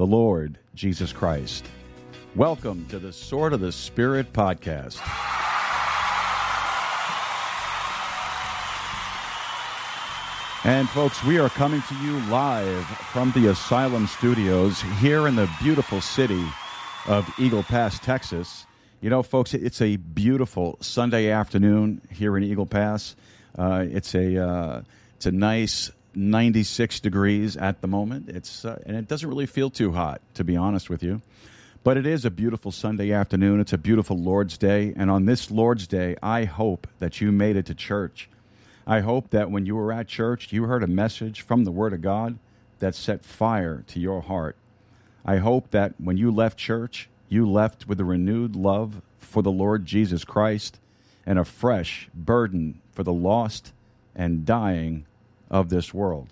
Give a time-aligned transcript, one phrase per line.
[0.00, 1.66] the Lord Jesus Christ.
[2.34, 4.98] Welcome to the Sword of the Spirit podcast.
[10.64, 15.50] And, folks, we are coming to you live from the Asylum Studios here in the
[15.60, 16.46] beautiful city
[17.06, 18.64] of Eagle Pass, Texas.
[19.02, 23.16] You know, folks, it's a beautiful Sunday afternoon here in Eagle Pass.
[23.54, 24.80] Uh, it's a uh,
[25.16, 28.28] it's a nice 96 degrees at the moment.
[28.28, 31.22] It's uh, and it doesn't really feel too hot, to be honest with you.
[31.82, 33.60] But it is a beautiful Sunday afternoon.
[33.60, 37.56] It's a beautiful Lord's Day, and on this Lord's Day, I hope that you made
[37.56, 38.28] it to church.
[38.86, 41.92] I hope that when you were at church, you heard a message from the Word
[41.92, 42.38] of God
[42.80, 44.56] that set fire to your heart.
[45.24, 49.50] I hope that when you left church, you left with a renewed love for the
[49.50, 50.78] Lord Jesus Christ
[51.24, 53.72] and a fresh burden for the lost
[54.14, 55.06] and dying
[55.50, 56.28] of this world.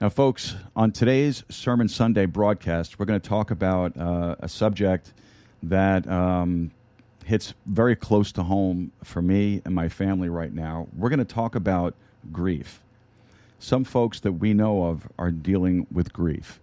[0.00, 5.12] Now, folks, on today's Sermon Sunday broadcast, we're going to talk about uh, a subject
[5.62, 6.70] that um,
[7.24, 10.88] hits very close to home for me and my family right now.
[10.96, 11.94] We're going to talk about
[12.32, 12.80] grief.
[13.58, 16.60] Some folks that we know of are dealing with grief.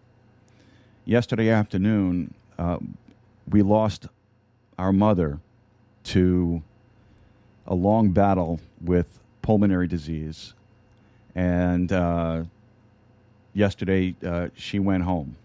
[1.06, 2.80] Yesterday afternoon, uh,
[3.48, 4.08] we lost
[4.80, 5.40] our mother
[6.06, 6.64] to
[7.68, 10.54] a long battle with pulmonary disease.
[11.38, 12.46] And uh,
[13.54, 15.36] yesterday, uh, she went home.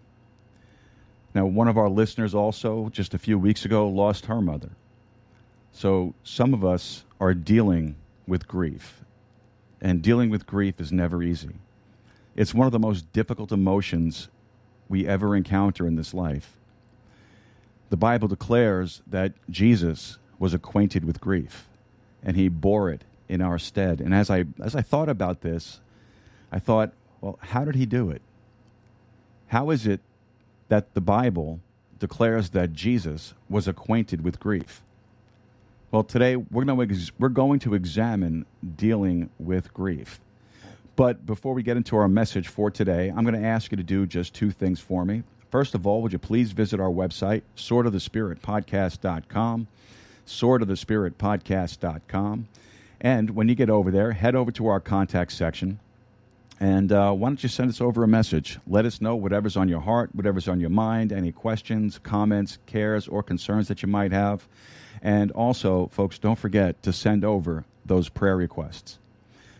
[1.35, 4.71] Now, one of our listeners also, just a few weeks ago, lost her mother.
[5.71, 7.95] So some of us are dealing
[8.25, 9.03] with grief,
[9.81, 11.53] and dealing with grief is never easy.
[12.35, 14.29] It's one of the most difficult emotions
[14.89, 16.57] we ever encounter in this life.
[17.91, 21.67] The Bible declares that Jesus was acquainted with grief,
[22.23, 23.99] and he bore it in our stead.
[23.99, 25.81] And as I as I thought about this,
[26.51, 28.21] I thought, well, how did he do it?
[29.47, 29.99] How is it
[30.69, 31.59] that the Bible
[31.99, 34.81] declares that Jesus was acquainted with grief?
[35.91, 38.45] Well, today we're going to, we're going to examine
[38.77, 40.19] dealing with grief.
[40.95, 43.83] But before we get into our message for today, I'm going to ask you to
[43.83, 45.23] do just two things for me.
[45.49, 49.67] First of all, would you please visit our website, swordofthespiritpodcast.com,
[50.25, 52.47] swordofthespiritpodcast.com.
[53.03, 55.79] And when you get over there, head over to our contact section.
[56.59, 58.57] And uh, why don't you send us over a message?
[58.65, 63.07] Let us know whatever's on your heart, whatever's on your mind, any questions, comments, cares,
[63.09, 64.47] or concerns that you might have.
[65.01, 68.97] And also, folks, don't forget to send over those prayer requests.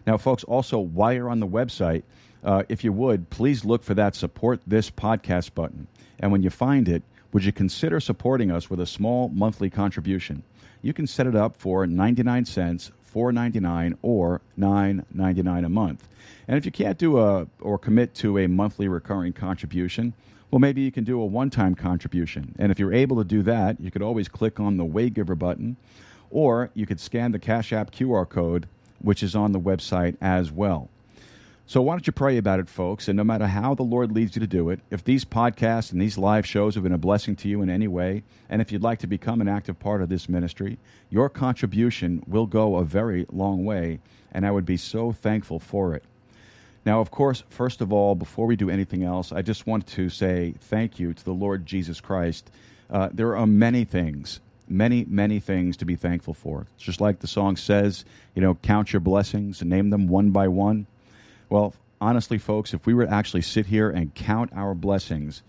[0.07, 2.03] Now, folks, also, while you're on the website,
[2.43, 5.87] uh, if you would, please look for that support this podcast button.
[6.19, 7.03] And when you find it,
[7.33, 10.43] would you consider supporting us with a small monthly contribution?
[10.81, 16.07] You can set it up for 99 cents, 4.99 or 9.99 a month.
[16.47, 20.13] And if you can't do a or commit to a monthly recurring contribution,
[20.51, 22.53] well, maybe you can do a one time contribution.
[22.59, 25.77] And if you're able to do that, you could always click on the Waygiver button,
[26.29, 28.67] or you could scan the Cash App QR code,
[28.99, 30.89] which is on the website as well.
[31.65, 33.07] So why don't you pray about it, folks?
[33.07, 36.01] And no matter how the Lord leads you to do it, if these podcasts and
[36.01, 38.83] these live shows have been a blessing to you in any way, and if you'd
[38.83, 40.77] like to become an active part of this ministry,
[41.09, 43.99] your contribution will go a very long way,
[44.33, 46.03] and I would be so thankful for it.
[46.85, 50.09] Now, of course, first of all, before we do anything else, I just want to
[50.09, 52.51] say thank you to the Lord Jesus Christ.
[52.89, 56.67] Uh, there are many things, many, many things to be thankful for.
[56.75, 58.03] It's just like the song says,
[58.35, 60.87] you know, count your blessings and name them one by one.
[61.53, 65.43] Well, honestly, folks, if we were to actually sit here and count our blessings,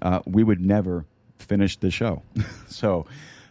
[0.00, 1.04] uh, we would never
[1.36, 2.22] finish the show.
[2.68, 3.04] so,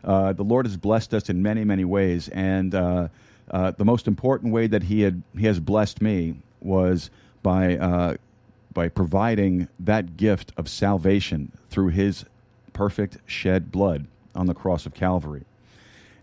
[0.03, 3.09] uh, the Lord has blessed us in many, many ways, and uh,
[3.51, 7.11] uh, the most important way that he had he has blessed me was
[7.43, 8.15] by uh,
[8.73, 12.25] by providing that gift of salvation through his
[12.73, 15.43] perfect shed blood on the cross of Calvary.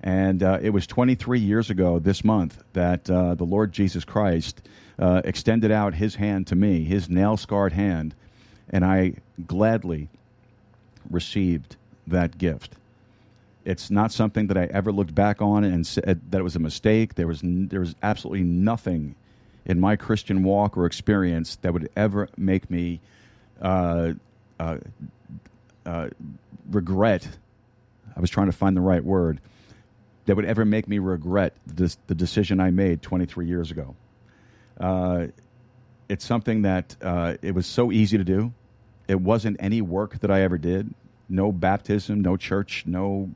[0.02, 4.60] And uh, it was 23 years ago this month that the Lord Jesus Christ
[4.98, 8.14] uh, extended out his hand to me, his nail scarred hand,
[8.70, 9.14] and I
[9.46, 10.08] gladly
[11.10, 12.74] received that gift.
[13.64, 16.60] It's not something that I ever looked back on and said that it was a
[16.60, 17.14] mistake.
[17.14, 19.14] There was, there was absolutely nothing
[19.66, 23.00] in my Christian walk or experience that would ever make me
[23.60, 24.14] uh,
[24.58, 24.78] uh,
[25.84, 26.08] uh,
[26.70, 27.28] regret.
[28.16, 29.40] I was trying to find the right word
[30.24, 33.94] that would ever make me regret this, the decision I made 23 years ago.
[34.78, 35.26] Uh,
[36.08, 38.52] it's something that uh, it was so easy to do.
[39.08, 40.94] It wasn't any work that I ever did.
[41.28, 43.30] No baptism, no church, no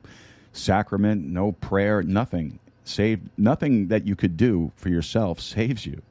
[0.51, 2.59] sacrament, no prayer, nothing.
[2.85, 6.01] Saved nothing that you could do for yourself saves you.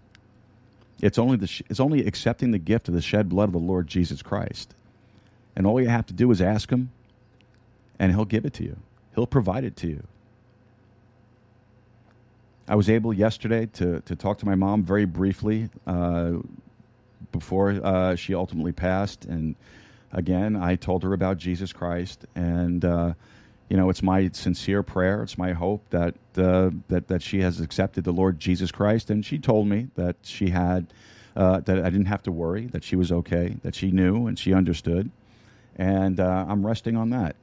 [1.00, 3.58] It's only the sh- it's only accepting the gift of the shed blood of the
[3.58, 4.72] Lord Jesus Christ.
[5.56, 6.90] And all you have to do is ask him
[7.98, 8.76] and he'll give it to you.
[9.14, 10.04] He'll provide it to you.
[12.68, 16.34] I was able yesterday to, to talk to my mom very briefly uh,
[17.32, 19.24] before uh, she ultimately passed.
[19.24, 19.56] And
[20.12, 22.24] again, I told her about Jesus Christ.
[22.36, 23.14] And, uh,
[23.68, 27.60] you know, it's my sincere prayer, it's my hope that, uh, that, that she has
[27.60, 29.10] accepted the Lord Jesus Christ.
[29.10, 30.86] And she told me that she had,
[31.34, 34.38] uh, that I didn't have to worry, that she was okay, that she knew and
[34.38, 35.10] she understood.
[35.76, 37.34] And uh, I'm resting on that.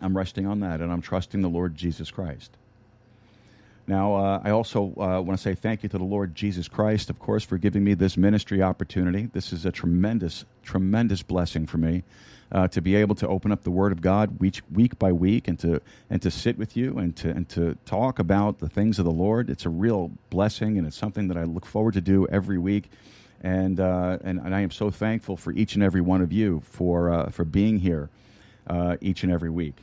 [0.00, 2.56] I'm resting on that, and I'm trusting the Lord Jesus Christ.
[3.88, 7.08] Now, uh, I also uh, want to say thank you to the Lord Jesus Christ,
[7.08, 9.30] of course, for giving me this ministry opportunity.
[9.32, 12.02] This is a tremendous, tremendous blessing for me
[12.52, 15.48] uh, to be able to open up the Word of God week, week by week
[15.48, 15.80] and to
[16.10, 19.10] and to sit with you and to and to talk about the things of the
[19.10, 19.48] Lord.
[19.48, 22.90] It's a real blessing, and it's something that I look forward to do every week.
[23.40, 26.60] And uh, and, and I am so thankful for each and every one of you
[26.60, 28.10] for uh, for being here
[28.66, 29.76] uh, each and every week.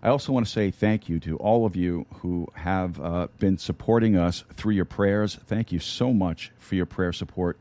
[0.00, 3.58] I also want to say thank you to all of you who have uh, been
[3.58, 5.34] supporting us through your prayers.
[5.46, 7.58] Thank you so much for your prayer support.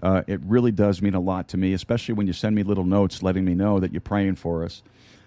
[0.00, 2.84] Uh, it really does mean a lot to me, especially when you send me little
[2.84, 4.82] notes letting me know that you're praying for us.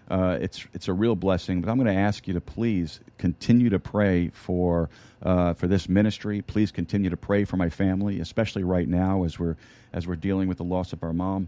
[0.09, 1.59] Uh, it's it's a real blessing.
[1.59, 4.89] But I'm going to ask you to please continue to pray for
[5.23, 6.41] uh, for this ministry.
[6.41, 9.57] Please continue to pray for my family, especially right now as we're
[9.91, 11.47] as we're dealing with the loss of our mom,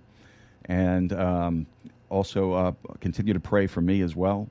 [0.66, 1.66] and um,
[2.10, 4.50] also uh, continue to pray for me as well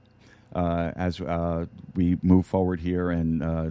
[0.55, 3.71] as uh, we move forward here and, uh,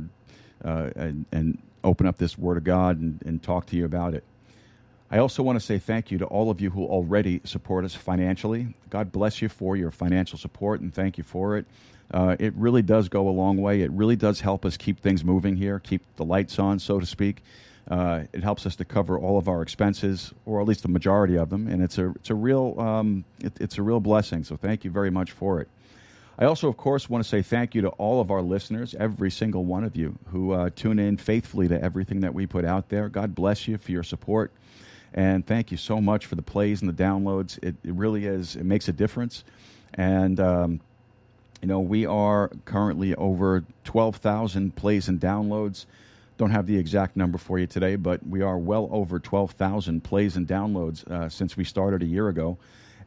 [0.63, 4.13] uh, and, and open up this Word of God and, and talk to you about
[4.13, 4.23] it.
[5.11, 7.93] I also want to say thank you to all of you who already support us
[7.93, 8.73] financially.
[8.89, 11.65] God bless you for your financial support and thank you for it.
[12.11, 13.81] Uh, it really does go a long way.
[13.81, 17.05] It really does help us keep things moving here, keep the lights on, so to
[17.05, 17.43] speak.
[17.87, 21.37] Uh, it helps us to cover all of our expenses, or at least the majority
[21.37, 24.43] of them, and it's a it's a real um, it, it's a real blessing.
[24.43, 25.67] So thank you very much for it.
[26.37, 29.31] I also, of course, want to say thank you to all of our listeners, every
[29.31, 32.89] single one of you who uh, tune in faithfully to everything that we put out
[32.89, 33.07] there.
[33.07, 34.51] God bless you for your support.
[35.13, 37.57] And thank you so much for the plays and the downloads.
[37.63, 39.45] It, it really is, it makes a difference.
[39.93, 40.81] And, um,
[41.61, 45.85] you know, we are currently over 12,000 plays and downloads.
[46.37, 50.35] Don't have the exact number for you today, but we are well over 12,000 plays
[50.35, 52.57] and downloads uh, since we started a year ago.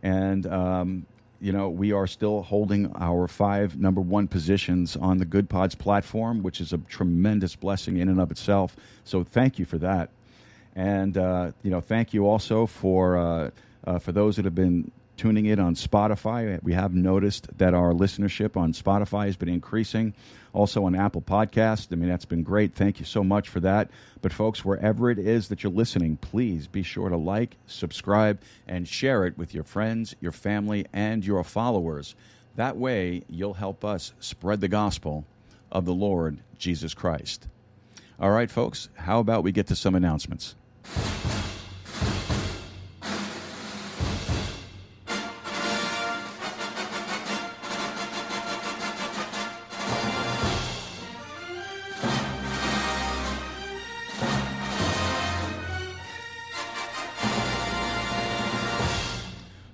[0.02, 1.06] And um,
[1.40, 5.74] you know, we are still holding our five number one positions on the Good Pods
[5.74, 8.76] platform, which is a tremendous blessing in and of itself.
[9.04, 10.10] So thank you for that.
[10.74, 13.50] And, uh, you know, thank you also for, uh,
[13.86, 16.62] uh, for those that have been tuning in on Spotify.
[16.62, 20.14] We have noticed that our listenership on Spotify has been increasing.
[20.52, 21.88] Also on Apple Podcast.
[21.92, 22.74] I mean, that's been great.
[22.74, 23.90] Thank you so much for that.
[24.22, 28.88] But, folks, wherever it is that you're listening, please be sure to like, subscribe, and
[28.88, 32.14] share it with your friends, your family, and your followers.
[32.56, 35.24] That way, you'll help us spread the gospel
[35.70, 37.46] of the Lord Jesus Christ.
[38.18, 40.56] All right, folks, how about we get to some announcements?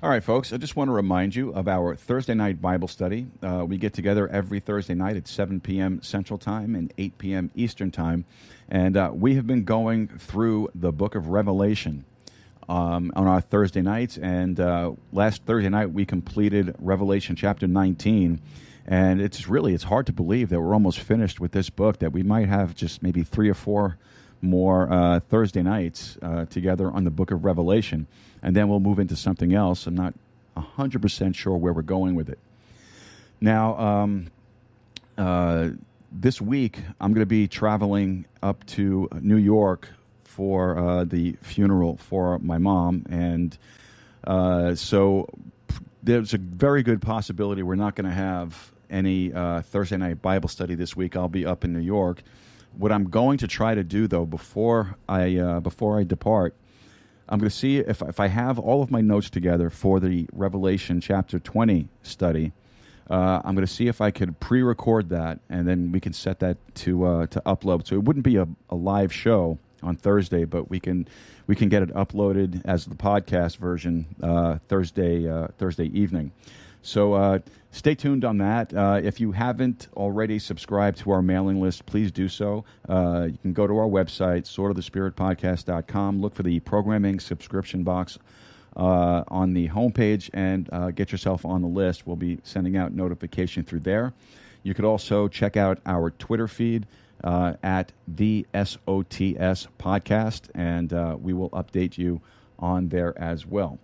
[0.05, 3.27] All right, folks, I just want to remind you of our Thursday night Bible study.
[3.43, 6.03] Uh, we get together every Thursday night at 7 p.m.
[6.03, 7.51] Central Time and 8 p.m.
[7.55, 8.27] Eastern Time.
[8.69, 12.05] And uh, we have been going through the book of Revelation
[12.69, 14.19] um, on our Thursday nights.
[14.19, 18.43] And uh, last Thursday night, we completed Revelation chapter 19.
[18.87, 22.01] And it's really it's hard to believe that we're almost finished with this book.
[22.01, 23.97] That we might have just maybe three or four
[24.45, 28.07] more uh, Thursday nights uh, together on the Book of Revelation,
[28.43, 29.87] and then we'll move into something else.
[29.87, 30.15] I'm not
[30.57, 32.39] hundred percent sure where we're going with it.
[33.41, 34.27] Now, um,
[35.19, 35.71] uh,
[36.13, 39.89] this week I'm going to be traveling up to New York
[40.23, 43.57] for uh, the funeral for my mom, and
[44.25, 45.29] uh, so
[46.03, 50.49] there's a very good possibility we're not going to have any uh, Thursday night Bible
[50.49, 51.17] study this week.
[51.17, 52.23] I'll be up in New York.
[52.77, 56.55] What I'm going to try to do, though, before I uh, before I depart,
[57.29, 60.27] I'm going to see if if I have all of my notes together for the
[60.33, 62.53] Revelation chapter 20 study.
[63.09, 66.41] Uh, I'm going to see if I could pre-record that, and then we can set
[66.41, 67.87] that to uh, to upload.
[67.87, 71.07] So it wouldn't be a, a live show on Thursday, but we can
[71.47, 76.33] we can get it uploaded as the podcast version uh, Thursday uh, Thursday evening.
[76.85, 77.39] So uh,
[77.71, 78.73] stay tuned on that.
[78.75, 82.65] Uh, if you haven't already subscribed to our mailing list, please do so.
[82.89, 88.19] Uh, you can go to our website, swordofthespiritpodcast.com, look for the programming subscription box
[88.77, 92.07] uh, on the homepage, and get yourself on the list.
[92.07, 94.13] We'll be sending out notification through there.
[94.63, 96.87] You could also check out our Twitter feed
[97.25, 102.21] uh, at the SOTS podcast, and uh, we will update you
[102.59, 103.79] on there as well.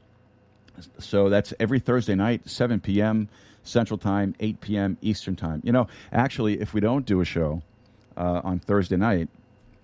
[0.98, 3.28] So that's every Thursday night, 7 p.m.
[3.62, 4.98] Central Time, 8 p.m.
[5.02, 5.60] Eastern Time.
[5.64, 7.62] You know, actually, if we don't do a show
[8.16, 9.28] uh, on Thursday night,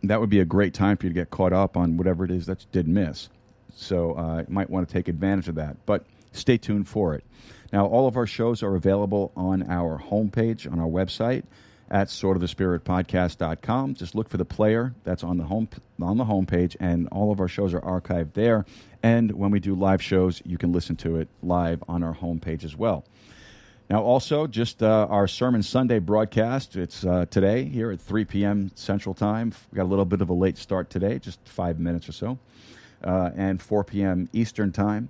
[0.02, 2.30] that would be a great time for you to get caught up on whatever it
[2.30, 3.28] is that you did miss.
[3.74, 5.76] So uh, you might want to take advantage of that.
[5.86, 7.24] But stay tuned for it.
[7.72, 11.44] Now, all of our shows are available on our homepage on our website
[11.90, 13.94] at swordofthespiritpodcast.com.
[13.94, 15.68] Just look for the player that's on the home
[16.00, 18.64] on the homepage, and all of our shows are archived there.
[19.06, 22.64] And when we do live shows, you can listen to it live on our homepage
[22.64, 23.04] as well.
[23.88, 26.74] Now, also, just uh, our Sermon Sunday broadcast.
[26.74, 28.72] It's uh, today here at 3 p.m.
[28.74, 29.52] Central Time.
[29.70, 32.36] We got a little bit of a late start today, just five minutes or so,
[33.04, 34.28] uh, and 4 p.m.
[34.32, 35.08] Eastern Time.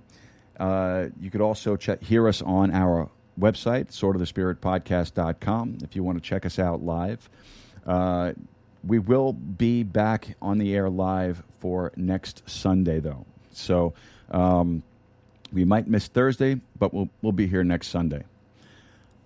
[0.59, 6.45] Uh, you could also hear us on our website, swordofthespiritpodcast.com, if you want to check
[6.45, 7.27] us out live.
[7.87, 8.33] Uh,
[8.83, 13.25] we will be back on the air live for next Sunday, though.
[13.57, 13.93] So
[14.31, 14.83] um,
[15.51, 18.23] we might miss Thursday, but we'll, we'll be here next Sunday.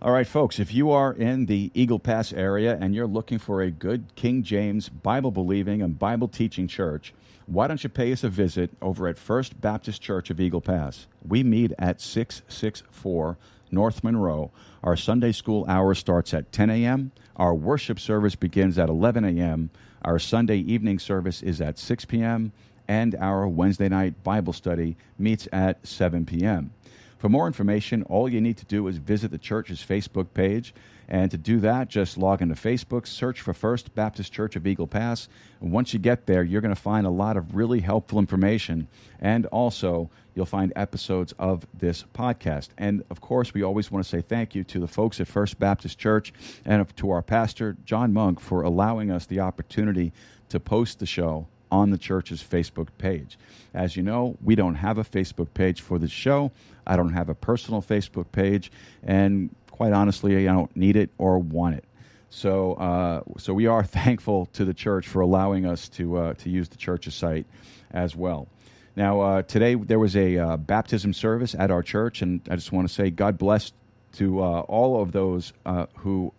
[0.01, 3.61] All right, folks, if you are in the Eagle Pass area and you're looking for
[3.61, 7.13] a good King James Bible believing and Bible teaching church,
[7.45, 11.05] why don't you pay us a visit over at First Baptist Church of Eagle Pass?
[11.27, 13.37] We meet at 664
[13.69, 14.49] North Monroe.
[14.83, 17.11] Our Sunday school hour starts at 10 a.m.
[17.35, 19.69] Our worship service begins at 11 a.m.
[20.03, 22.53] Our Sunday evening service is at 6 p.m.
[22.91, 26.73] And our Wednesday night Bible study meets at 7 p.m.
[27.19, 30.73] For more information, all you need to do is visit the church's Facebook page
[31.07, 34.87] and to do that, just log into Facebook, search for First Baptist Church of Eagle
[34.87, 35.29] Pass.
[35.61, 38.89] And once you get there, you're going to find a lot of really helpful information.
[39.21, 42.71] And also, you'll find episodes of this podcast.
[42.77, 45.59] And of course, we always want to say thank you to the folks at First
[45.59, 46.33] Baptist Church
[46.65, 50.11] and to our pastor, John Monk, for allowing us the opportunity
[50.49, 53.37] to post the show on the church's Facebook page.
[53.73, 56.51] As you know, we don't have a Facebook page for the show.
[56.85, 58.71] I don't have a personal Facebook page.
[59.03, 61.85] And quite honestly, I don't need it or want it.
[62.29, 66.49] So, uh, so we are thankful to the church for allowing us to uh, to
[66.49, 67.45] use the church's site
[67.91, 68.47] as well.
[68.95, 72.71] Now, uh, today there was a uh, baptism service at our church, and I just
[72.71, 73.71] want to say God bless
[74.13, 76.33] to uh, all of those uh, who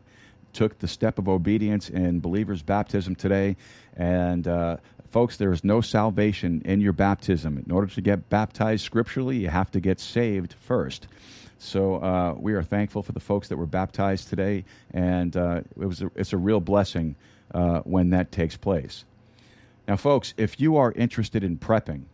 [0.53, 3.57] took the step of obedience in believers' baptism today.
[3.97, 4.47] And
[5.13, 7.63] folks, there is no salvation in your baptism.
[7.65, 11.07] In order to get baptized scripturally, you have to get saved first.
[11.59, 15.87] So uh, we are thankful for the folks that were baptized today, and uh, it
[15.87, 17.15] was a, it's a real blessing
[17.55, 19.05] uh, when that takes place.
[19.87, 22.05] Now, folks, if you are interested in prepping,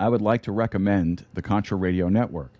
[0.00, 2.52] I would like to recommend the Contra Radio Network.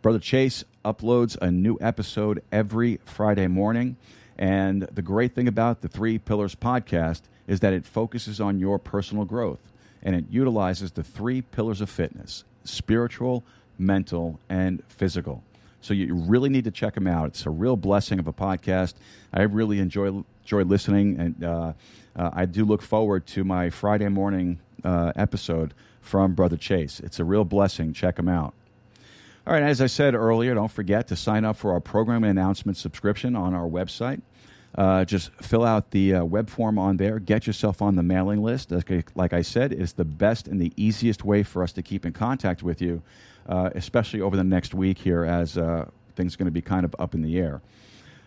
[0.02, 3.96] Brother Chase uploads a new episode every Friday morning.
[4.38, 8.78] And the great thing about the Three Pillars podcast is that it focuses on your
[8.78, 9.60] personal growth
[10.02, 13.42] and it utilizes the three pillars of fitness spiritual,
[13.78, 15.42] mental, and physical.
[15.80, 17.26] So you really need to check them out.
[17.28, 18.94] It's a real blessing of a podcast.
[19.32, 21.72] I really enjoy enjoy listening, and uh,
[22.14, 27.00] uh, I do look forward to my Friday morning uh, episode from Brother Chase.
[27.00, 27.92] It's a real blessing.
[27.92, 28.54] Check them out.
[29.44, 32.78] All right, as I said earlier, don't forget to sign up for our program announcement
[32.78, 34.22] subscription on our website.
[34.78, 37.18] Uh, just fill out the uh, web form on there.
[37.18, 38.72] Get yourself on the mailing list.
[39.16, 42.12] Like I said, it's the best and the easiest way for us to keep in
[42.12, 43.02] contact with you,
[43.48, 46.84] uh, especially over the next week here as uh, things are going to be kind
[46.84, 47.60] of up in the air.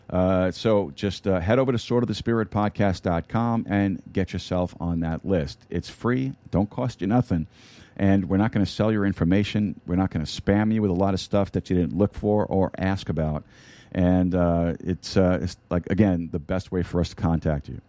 [0.09, 5.65] Uh, so just uh, head over to swordofthespiritpodcast.com and get yourself on that list.
[5.69, 7.47] It's free, don't cost you nothing.
[7.97, 9.79] And we're not going to sell your information.
[9.87, 12.13] We're not going to spam you with a lot of stuff that you didn't look
[12.13, 13.43] for or ask about.
[13.91, 17.79] And uh, it's, uh, it's like, again, the best way for us to contact you.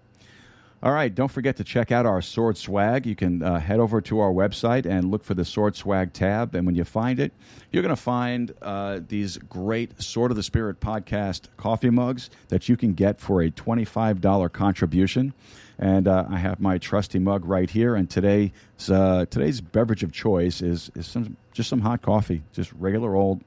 [0.82, 3.06] All right, don't forget to check out our sword swag.
[3.06, 6.54] You can uh, head over to our website and look for the sword swag tab.
[6.54, 7.32] And when you find it,
[7.72, 12.68] you're going to find uh, these great Sword of the Spirit podcast coffee mugs that
[12.68, 15.32] you can get for a $25 contribution.
[15.78, 17.94] And uh, I have my trusty mug right here.
[17.94, 18.50] And today's,
[18.88, 23.42] uh, today's beverage of choice is, is some, just some hot coffee, just regular old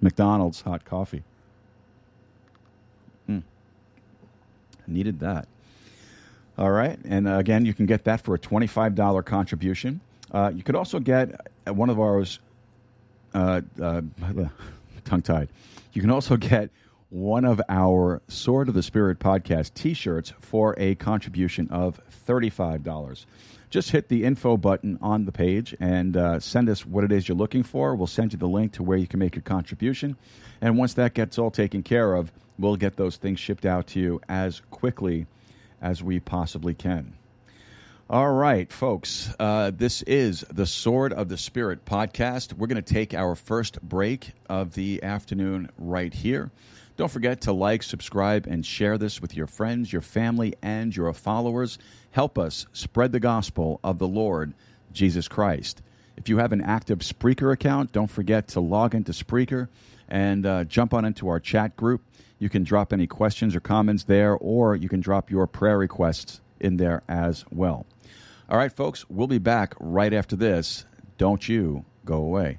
[0.00, 1.22] McDonald's hot coffee.
[3.28, 3.42] Mm.
[4.86, 5.46] Needed that.
[6.56, 6.98] All right.
[7.04, 10.00] And uh, again, you can get that for a $25 contribution.
[10.32, 12.40] Uh, you could also get one of ours,
[13.32, 14.02] uh, uh
[15.04, 15.48] tongue tied.
[15.92, 16.70] You can also get
[17.10, 23.24] one of our Sword of the Spirit podcast t shirts for a contribution of $35.
[23.70, 27.26] Just hit the info button on the page and uh, send us what it is
[27.26, 27.94] you're looking for.
[27.94, 30.16] We'll send you the link to where you can make your contribution.
[30.60, 34.00] And once that gets all taken care of, we'll get those things shipped out to
[34.00, 35.26] you as quickly
[35.80, 37.14] as we possibly can.
[38.10, 42.54] All right, folks, uh, this is the Sword of the Spirit podcast.
[42.54, 46.50] We're going to take our first break of the afternoon right here.
[46.98, 51.12] Don't forget to like, subscribe, and share this with your friends, your family, and your
[51.12, 51.78] followers.
[52.10, 54.52] Help us spread the gospel of the Lord
[54.92, 55.80] Jesus Christ.
[56.16, 59.68] If you have an active Spreaker account, don't forget to log into Spreaker
[60.08, 62.02] and uh, jump on into our chat group.
[62.40, 66.40] You can drop any questions or comments there, or you can drop your prayer requests
[66.58, 67.86] in there as well.
[68.50, 70.84] All right, folks, we'll be back right after this.
[71.16, 72.58] Don't you go away.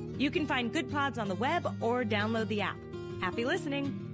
[0.21, 2.77] You can find Good Pods on the web or download the app.
[3.21, 4.10] Happy listening!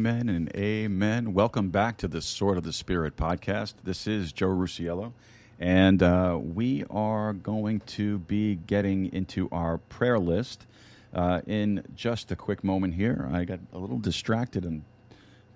[0.00, 1.34] Amen, and amen.
[1.34, 3.74] Welcome back to the Sword of the Spirit podcast.
[3.84, 5.12] This is Joe Rusiello,
[5.58, 10.64] and uh, we are going to be getting into our prayer list
[11.12, 13.28] uh, in just a quick moment here.
[13.30, 14.84] I got a little distracted and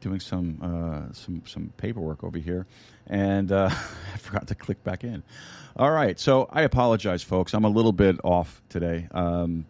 [0.02, 2.66] doing some uh, some some paperwork over here,
[3.07, 3.70] and uh,
[4.14, 5.22] I forgot to click back in.
[5.74, 7.54] All right, so I apologize, folks.
[7.54, 9.09] I'm a little bit off today.
[9.11, 9.64] Um,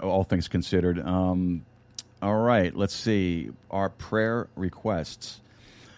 [0.00, 1.00] all things considered.
[1.00, 1.64] Um,
[2.20, 3.50] all right, let's see.
[3.70, 5.40] Our prayer requests.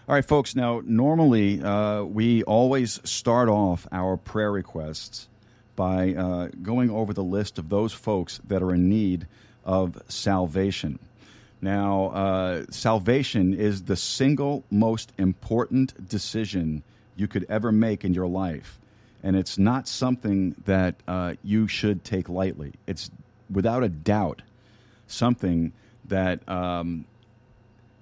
[0.07, 0.55] All right, folks.
[0.55, 5.29] Now, normally uh, we always start off our prayer requests
[5.77, 9.27] by uh, going over the list of those folks that are in need
[9.65, 10.99] of salvation.
[11.63, 16.83] Now, uh, salvation is the single most important decision
[17.17, 18.79] you could ever make in your life.
[19.23, 22.75] And it's not something that uh, you should take lightly.
[22.87, 23.11] It's
[23.51, 24.43] without a doubt
[25.07, 25.73] something
[26.11, 27.07] that um,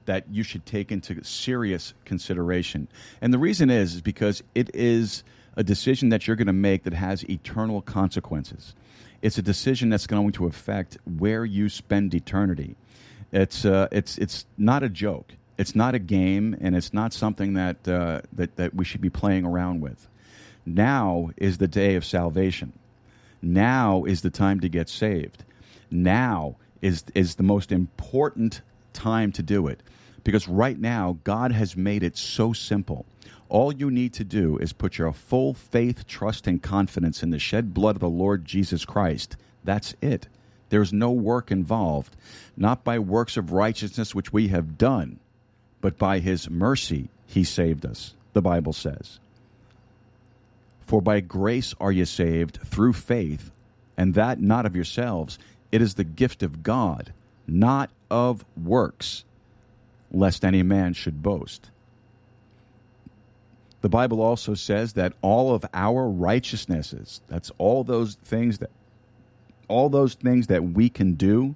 [0.09, 2.88] that you should take into serious consideration.
[3.21, 5.23] And the reason is, is because it is
[5.57, 8.75] a decision that you're going to make that has eternal consequences.
[9.21, 12.77] It's a decision that's going to affect where you spend eternity.
[13.33, 15.35] It's uh, it's it's not a joke.
[15.59, 19.11] It's not a game, and it's not something that uh, that that we should be
[19.11, 20.09] playing around with.
[20.64, 22.73] Now is the day of salvation.
[23.42, 25.44] Now is the time to get saved.
[25.90, 28.62] Now is is the most important
[28.93, 29.83] time to do it
[30.25, 33.07] because right now God has made it so simple.
[33.49, 37.38] All you need to do is put your full faith, trust, and confidence in the
[37.38, 39.37] shed blood of the Lord Jesus Christ.
[39.64, 40.29] That's it.
[40.69, 42.14] There's no work involved,
[42.57, 45.19] not by works of righteousness which we have done,
[45.81, 49.19] but by his mercy he saved us, the Bible says.
[50.87, 53.51] For by grace are you saved through faith,
[53.97, 55.38] and that not of yourselves.
[55.70, 57.12] It is the gift of God,
[57.46, 59.24] not of works,
[60.11, 61.70] lest any man should boast.
[63.81, 68.70] The Bible also says that all of our righteousnesses, that's all those things that
[69.68, 71.54] all those things that we can do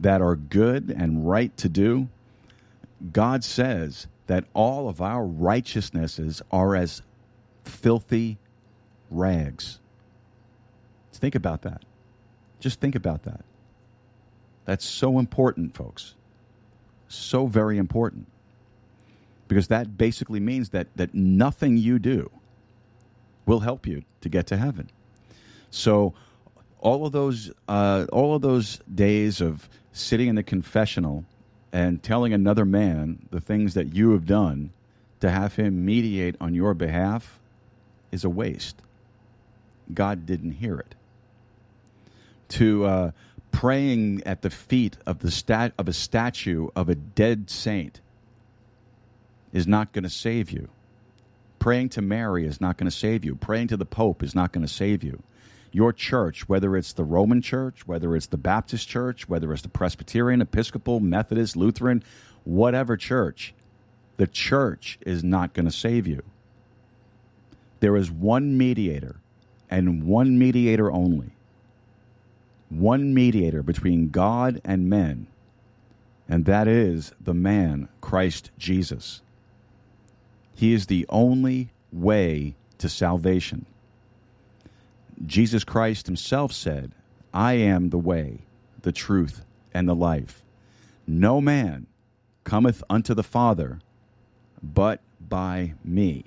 [0.00, 2.08] that are good and right to do,
[3.12, 7.02] God says that all of our righteousnesses are as
[7.64, 8.38] filthy
[9.10, 9.78] rags.
[11.12, 11.82] Think about that.
[12.60, 13.44] Just think about that.
[14.64, 16.14] That's so important, folks.
[17.08, 18.26] So very important.
[19.48, 22.30] Because that basically means that, that nothing you do
[23.46, 24.90] will help you to get to heaven.
[25.70, 26.14] So
[26.80, 31.24] all of those uh, all of those days of sitting in the confessional
[31.72, 34.70] and telling another man the things that you have done
[35.20, 37.38] to have him mediate on your behalf
[38.10, 38.82] is a waste.
[39.94, 40.95] God didn't hear it.
[42.48, 43.10] To uh,
[43.50, 48.00] praying at the feet of the stat- of a statue of a dead saint
[49.52, 50.68] is not going to save you.
[51.58, 53.34] Praying to Mary is not going to save you.
[53.34, 55.22] Praying to the Pope is not going to save you.
[55.72, 59.68] Your church, whether it's the Roman Church, whether it's the Baptist Church, whether it's the
[59.68, 62.02] Presbyterian, Episcopal, Methodist, Lutheran,
[62.44, 63.54] whatever church,
[64.16, 66.22] the church is not going to save you.
[67.80, 69.16] There is one mediator
[69.70, 71.35] and one mediator only.
[72.68, 75.28] One mediator between God and men,
[76.28, 79.22] and that is the man, Christ Jesus.
[80.54, 83.66] He is the only way to salvation.
[85.24, 86.92] Jesus Christ himself said,
[87.32, 88.40] I am the way,
[88.82, 90.42] the truth, and the life.
[91.06, 91.86] No man
[92.44, 93.80] cometh unto the Father
[94.62, 96.24] but by me.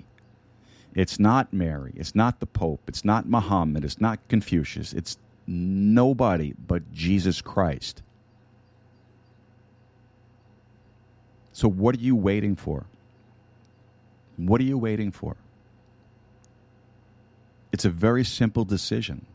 [0.94, 1.92] It's not Mary.
[1.96, 2.80] It's not the Pope.
[2.88, 3.84] It's not Muhammad.
[3.84, 4.92] It's not Confucius.
[4.92, 5.18] It's
[5.50, 8.02] nobody but Jesus Christ.
[11.52, 12.86] So, what are you waiting for?
[14.36, 15.36] What are you waiting for?
[17.72, 19.26] It's a very simple decision.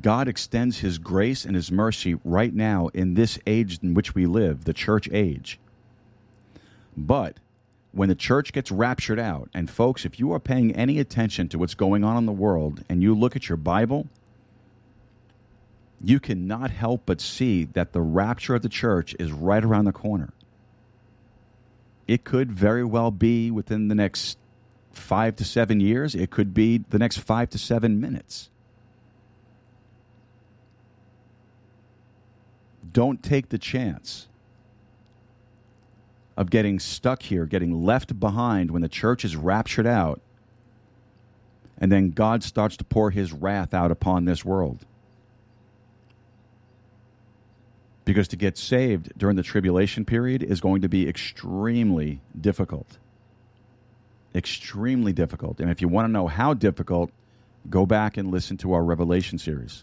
[0.00, 4.26] God extends His grace and His mercy right now in this age in which we
[4.26, 5.58] live, the church age.
[6.96, 7.38] But
[7.96, 11.58] when the church gets raptured out, and folks, if you are paying any attention to
[11.58, 14.06] what's going on in the world and you look at your Bible,
[16.00, 19.92] you cannot help but see that the rapture of the church is right around the
[19.92, 20.32] corner
[22.06, 24.38] it could very well be within the next
[24.92, 26.14] five to seven years.
[26.14, 28.48] It could be the next five to seven minutes.
[32.92, 34.28] Don't take the chance
[36.36, 40.20] of getting stuck here, getting left behind when the church is raptured out,
[41.78, 44.84] and then God starts to pour his wrath out upon this world.
[48.06, 52.98] because to get saved during the tribulation period is going to be extremely difficult.
[54.34, 55.60] Extremely difficult.
[55.60, 57.10] And if you want to know how difficult,
[57.68, 59.82] go back and listen to our Revelation series.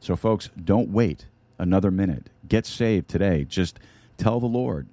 [0.00, 1.26] So, folks, don't wait
[1.60, 2.28] another minute.
[2.48, 3.44] Get saved today.
[3.44, 3.78] Just
[4.16, 4.86] tell the Lord,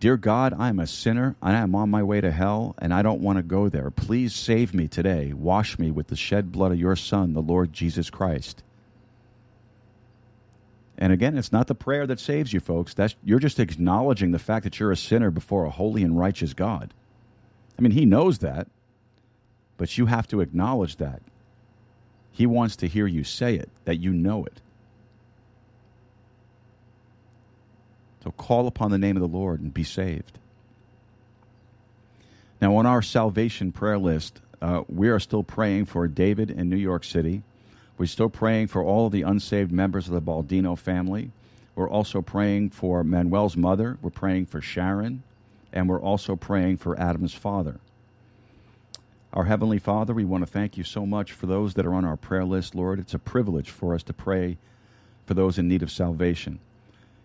[0.00, 1.36] Dear God, I am a sinner.
[1.40, 3.88] I am on my way to hell, and I don't want to go there.
[3.88, 5.32] Please save me today.
[5.32, 8.64] Wash me with the shed blood of your Son, the Lord Jesus Christ.
[10.98, 12.94] And again, it's not the prayer that saves you, folks.
[12.94, 16.52] That's, you're just acknowledging the fact that you're a sinner before a holy and righteous
[16.52, 16.92] God.
[17.78, 18.66] I mean, He knows that,
[19.76, 21.22] but you have to acknowledge that.
[22.32, 24.60] He wants to hear you say it, that you know it.
[28.22, 30.38] So call upon the name of the Lord and be saved.
[32.60, 36.76] Now, on our salvation prayer list, uh, we are still praying for David in New
[36.76, 37.42] York City.
[37.98, 41.32] We're still praying for all of the unsaved members of the Baldino family.
[41.74, 43.98] We're also praying for Manuel's mother.
[44.00, 45.24] We're praying for Sharon.
[45.72, 47.80] And we're also praying for Adam's father.
[49.32, 52.04] Our Heavenly Father, we want to thank you so much for those that are on
[52.04, 53.00] our prayer list, Lord.
[53.00, 54.58] It's a privilege for us to pray
[55.26, 56.60] for those in need of salvation.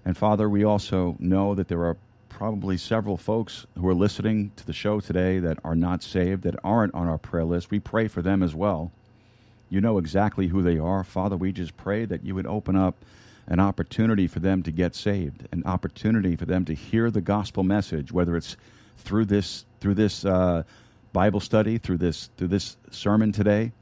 [0.08, 1.98] And Father, we also know that there are
[2.30, 6.56] probably several folks who are listening to the show today that are not saved, that
[6.64, 7.72] aren't on our prayer list.
[7.72, 8.94] We pray for them as well.
[9.70, 11.04] You know exactly who they are.
[11.04, 12.96] Father, we just pray that you would open up
[13.48, 17.64] an opportunity for them to get saved, an opportunity for them to hear the gospel
[17.64, 18.56] message, whether it's
[19.00, 20.64] through this through this uh,
[21.12, 23.74] Bible study, through this through this sermon today,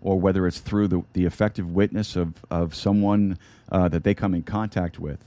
[0.00, 3.38] or whether it's through the, the effective witness of, of someone
[3.70, 5.22] uh, that they come in contact with.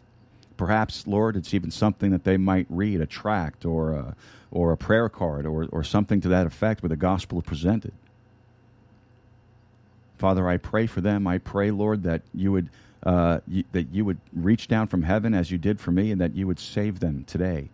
[0.59, 4.13] Perhaps, Lord, it's even something that they might read, a tract or a,
[4.51, 7.93] or a prayer card or, or something to that effect where the gospel is presented.
[10.17, 11.27] Father, I pray for them.
[11.27, 12.69] I pray, Lord, that you would
[13.03, 13.39] uh,
[13.71, 16.45] that you would reach down from heaven as you did for me, and that you
[16.45, 17.69] would save them today.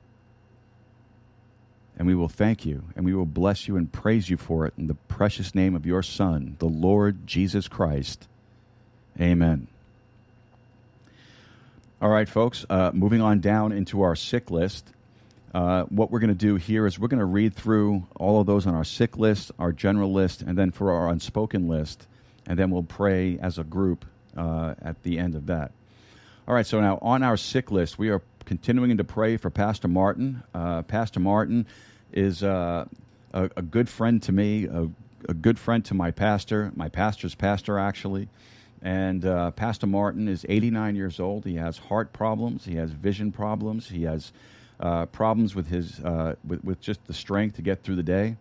[1.98, 4.76] And we will thank you, and we will bless you and praise you for it
[4.78, 8.28] in the precious name of your Son, the Lord Jesus Christ.
[9.19, 9.69] Amen.
[12.06, 14.88] All right, folks, uh, moving on down into our sick list.
[15.56, 18.46] Uh, what we're going to do here is we're going to read through all of
[18.46, 22.06] those on our sick list, our general list, and then for our unspoken list,
[22.46, 24.06] and then we'll pray as a group
[24.38, 25.72] uh, at the end of that.
[26.48, 29.88] All right, so now on our sick list, we are continuing to pray for Pastor
[29.88, 30.44] Martin.
[30.54, 31.65] Uh, Pastor Martin
[32.13, 32.86] is uh,
[33.34, 34.88] a, a, good friend to me, a,
[35.28, 38.28] a good friend to my pastor, my pastor's pastor, actually.
[38.86, 41.43] And uh, Pastor Martin is 89 years old.
[41.43, 42.65] He has heart problems.
[42.65, 43.89] He has vision problems.
[43.89, 44.32] He has
[44.80, 48.38] uh, problems with his uh, with, with just the strength to get through the day.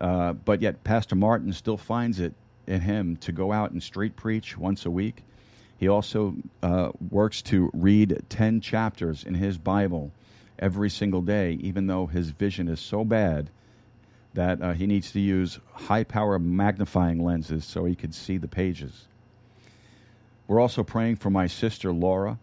[0.00, 2.32] Uh, but yet, Pastor Martin still finds it
[2.66, 5.24] in him to go out and street preach once a week.
[5.76, 10.10] He also uh, works to read 10 chapters in his Bible
[10.58, 13.50] every single day, even though his vision is so bad
[14.32, 18.48] that uh, he needs to use high power magnifying lenses so he can see the
[18.48, 19.06] pages.
[20.52, 22.38] We're also praying for my sister Laura.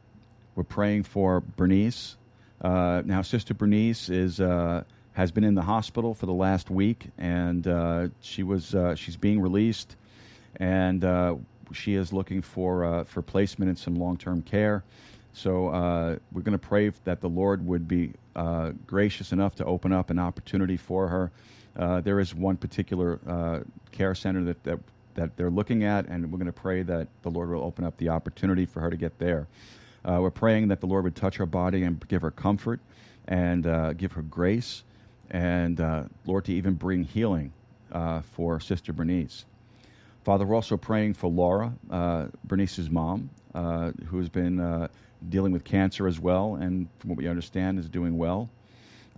[0.55, 2.17] We're praying for Bernice.
[2.59, 7.09] Uh, now, Sister Bernice is uh, has been in the hospital for the last week,
[7.19, 9.95] and uh, she was uh, she's being released,
[10.55, 11.35] and uh,
[11.71, 14.83] she is looking for uh, for placement in some long term care.
[15.33, 15.65] So
[16.31, 18.13] we're going to pray that the Lord would be
[18.87, 22.01] gracious enough to open up an opportunity for her.
[22.01, 24.79] There is one particular care center that, that
[25.19, 27.97] that they're looking at, and we're going to pray that the Lord will open up
[27.97, 29.47] the opportunity for her to get there.
[30.03, 32.79] Uh, we're praying that the Lord would touch her body and give her comfort
[33.27, 34.83] and uh, give her grace,
[35.29, 35.79] and
[36.25, 37.51] Lord to even bring healing
[38.35, 39.45] for Sister Bernice.
[40.23, 44.87] Father, we're also praying for Laura, uh, Bernice's mom, uh, who has been uh,
[45.27, 48.49] dealing with cancer as well, and from what we understand, is doing well.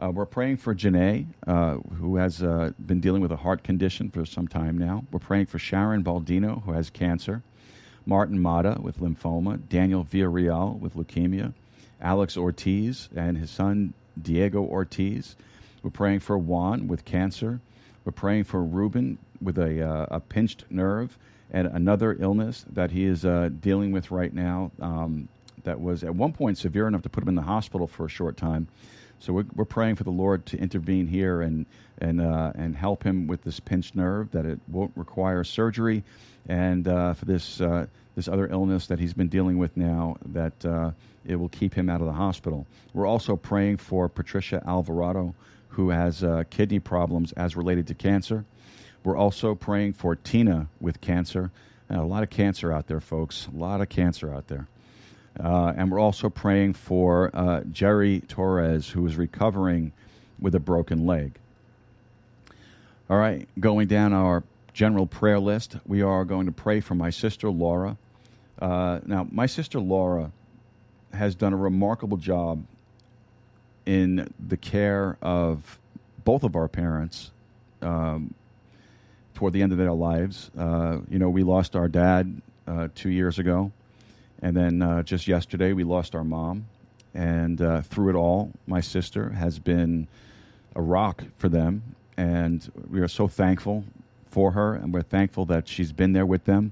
[0.01, 4.09] Uh, we're praying for Janae, uh, who has uh, been dealing with a heart condition
[4.09, 5.03] for some time now.
[5.11, 7.43] We're praying for Sharon Baldino, who has cancer,
[8.07, 11.53] Martin Mata with lymphoma, Daniel Villarreal with leukemia,
[12.01, 15.35] Alex Ortiz and his son Diego Ortiz.
[15.83, 17.59] We're praying for Juan with cancer.
[18.03, 21.15] We're praying for Ruben with a, uh, a pinched nerve
[21.51, 25.27] and another illness that he is uh, dealing with right now um,
[25.63, 28.09] that was at one point severe enough to put him in the hospital for a
[28.09, 28.67] short time.
[29.21, 31.67] So we're, we're praying for the Lord to intervene here and
[31.99, 36.03] and uh, and help him with this pinched nerve that it won't require surgery,
[36.49, 40.65] and uh, for this uh, this other illness that he's been dealing with now that
[40.65, 40.91] uh,
[41.23, 42.65] it will keep him out of the hospital.
[42.93, 45.35] We're also praying for Patricia Alvarado,
[45.69, 48.43] who has uh, kidney problems as related to cancer.
[49.03, 51.51] We're also praying for Tina with cancer.
[51.91, 53.47] Uh, a lot of cancer out there, folks.
[53.53, 54.67] A lot of cancer out there.
[55.39, 59.91] Uh, and we're also praying for uh, Jerry Torres, who is recovering
[60.39, 61.33] with a broken leg.
[63.09, 67.09] All right, going down our general prayer list, we are going to pray for my
[67.09, 67.97] sister Laura.
[68.59, 70.31] Uh, now, my sister Laura
[71.13, 72.63] has done a remarkable job
[73.85, 75.79] in the care of
[76.23, 77.31] both of our parents
[77.81, 78.33] um,
[79.33, 80.51] toward the end of their lives.
[80.57, 83.71] Uh, you know, we lost our dad uh, two years ago,
[84.41, 86.65] and then uh, just yesterday we lost our mom.
[87.13, 90.07] And uh, through it all, my sister has been
[90.75, 93.83] a rock for them, and we are so thankful
[94.29, 96.71] for her, and we're thankful that she's been there with them,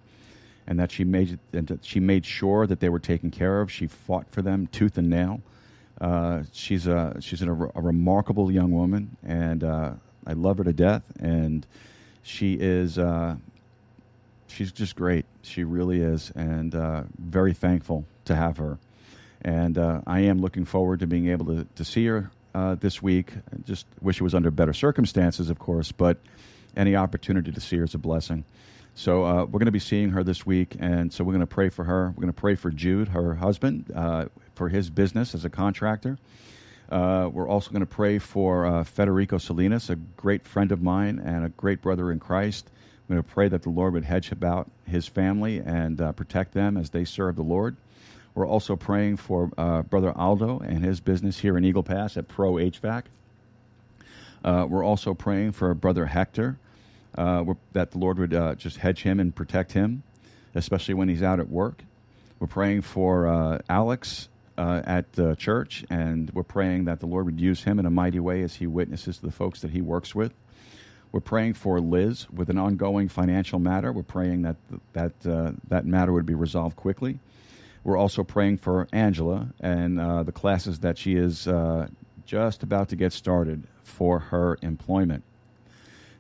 [0.66, 3.70] and that she made and that she made sure that they were taken care of.
[3.72, 5.42] She fought for them tooth and nail.
[6.00, 9.92] Uh, she's a she's a, a, remarkable young woman, and uh,
[10.26, 11.04] I love her to death.
[11.20, 11.68] And
[12.24, 13.36] she is uh,
[14.50, 15.26] she's just great.
[15.42, 18.78] She really is, and uh, very thankful to have her.
[19.42, 23.02] And uh, I am looking forward to being able to, to see her uh, this
[23.02, 23.32] week.
[23.66, 26.18] Just wish it was under better circumstances, of course, but
[26.76, 28.44] any opportunity to see her is a blessing.
[28.96, 31.48] So uh, we're going to be seeing her this week, and so we're going to
[31.48, 32.08] pray for her.
[32.10, 34.26] We're going to pray for Jude, her husband, uh,
[34.56, 36.18] for his business as a contractor.
[36.90, 41.22] Uh, we're also going to pray for uh, Federico Salinas, a great friend of mine
[41.24, 42.70] and a great brother in Christ.
[43.10, 46.54] I'm going to pray that the Lord would hedge about his family and uh, protect
[46.54, 47.76] them as they serve the Lord.
[48.36, 52.28] We're also praying for uh, Brother Aldo and his business here in Eagle Pass at
[52.28, 53.06] Pro HVAC.
[54.44, 56.60] Uh, we're also praying for Brother Hector,
[57.18, 60.04] uh, that the Lord would just hedge him and protect him,
[60.54, 61.84] especially when he's out at work.
[62.40, 67.40] We're praying for Alex uh, at the church, and we're praying that the Lord would
[67.40, 70.14] use him in a mighty way as he witnesses to the folks that he works
[70.14, 70.32] with.
[71.12, 73.92] We're praying for Liz with an ongoing financial matter.
[73.92, 74.58] We're praying that
[74.94, 77.20] that uh, that matter would be resolved quickly.
[77.84, 81.88] We're also praying for Angela and uh, the classes that she is uh,
[82.26, 85.24] just about to get started for her employment.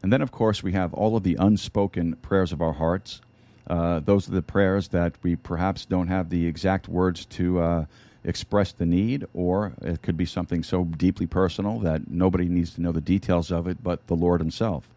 [0.01, 3.21] And then, of course, we have all of the unspoken prayers of our hearts.
[3.67, 7.85] Uh, those are the prayers that we perhaps don't have the exact words to
[8.25, 12.73] uh, express the need, or it could be something so deeply personal that nobody needs
[12.75, 14.89] to know the details of it but the Lord Himself.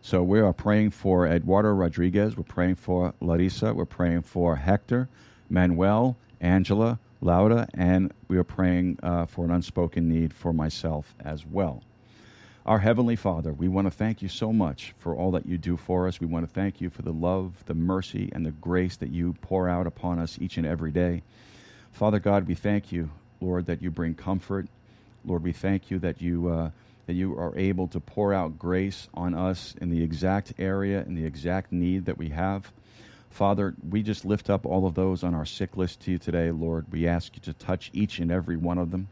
[0.00, 5.08] So we are praying for Eduardo Rodriguez, we're praying for Larissa, we're praying for Hector,
[5.48, 11.46] Manuel, Angela, Laura, and we are praying uh, for an unspoken need for myself as
[11.46, 11.82] well.
[12.66, 15.76] Our Heavenly Father, we want to thank you so much for all that you do
[15.76, 16.20] for us.
[16.20, 19.34] We want to thank you for the love, the mercy, and the grace that you
[19.40, 21.22] pour out upon us each and every day.
[21.92, 24.66] Father God, we thank you, Lord, that you bring comfort.
[25.24, 26.70] Lord, we thank you that you, uh,
[27.06, 31.16] that you are able to pour out grace on us in the exact area and
[31.16, 32.72] the exact need that we have.
[33.30, 36.50] Father, we just lift up all of those on our sick list to you today,
[36.50, 36.86] Lord.
[36.90, 39.08] We ask you to touch each and every one of them.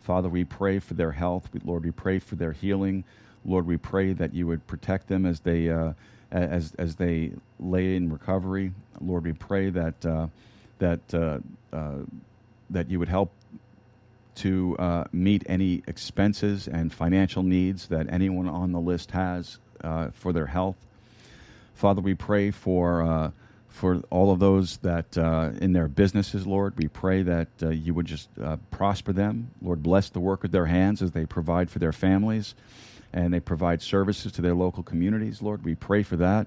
[0.00, 1.48] Father, we pray for their health.
[1.64, 3.04] Lord, we pray for their healing.
[3.44, 5.92] Lord, we pray that you would protect them as they uh,
[6.30, 8.72] as as they lay in recovery.
[9.00, 10.26] Lord, we pray that uh,
[10.82, 11.38] that uh,
[11.74, 12.02] uh
[12.70, 13.32] that you would help
[14.34, 20.08] to uh, meet any expenses and financial needs that anyone on the list has uh,
[20.12, 20.76] for their health.
[21.74, 23.32] Father, we pray for
[23.72, 26.74] for all of those that uh, in their businesses, Lord.
[26.76, 29.50] We pray that uh, you would just uh, prosper them.
[29.62, 32.54] Lord, bless the work of their hands as they provide for their families
[33.12, 35.64] and they provide services to their local communities, Lord.
[35.64, 36.46] We pray for that.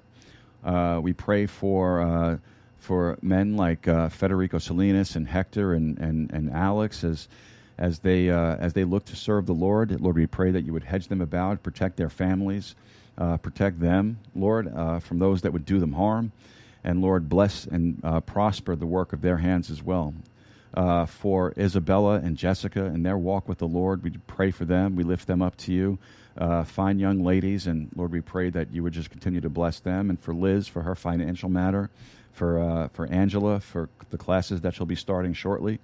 [0.64, 2.38] Uh, we pray for, uh,
[2.86, 7.28] for men like uh, Federico Salinas and Hector and, and, and Alex as,
[7.78, 10.00] as, they, as they look to serve the Lord.
[10.00, 12.76] Lord, we pray that you would hedge them about, protect their families,
[13.18, 14.72] protect them, Lord,
[15.02, 16.32] from those that would do them harm.
[16.84, 20.14] And Lord, bless and uh, prosper the work of their hands as well.
[20.72, 24.96] Uh, for Isabella and Jessica and their walk with the Lord, we pray for them.
[24.96, 25.98] We lift them up to you.
[26.38, 29.80] Uh, fine young ladies, and Lord, we pray that you would just continue to bless
[29.80, 30.10] them.
[30.10, 31.90] And for Liz, for her financial matter,
[32.36, 35.80] for uh, for Angela, for the classes that she'll be starting shortly.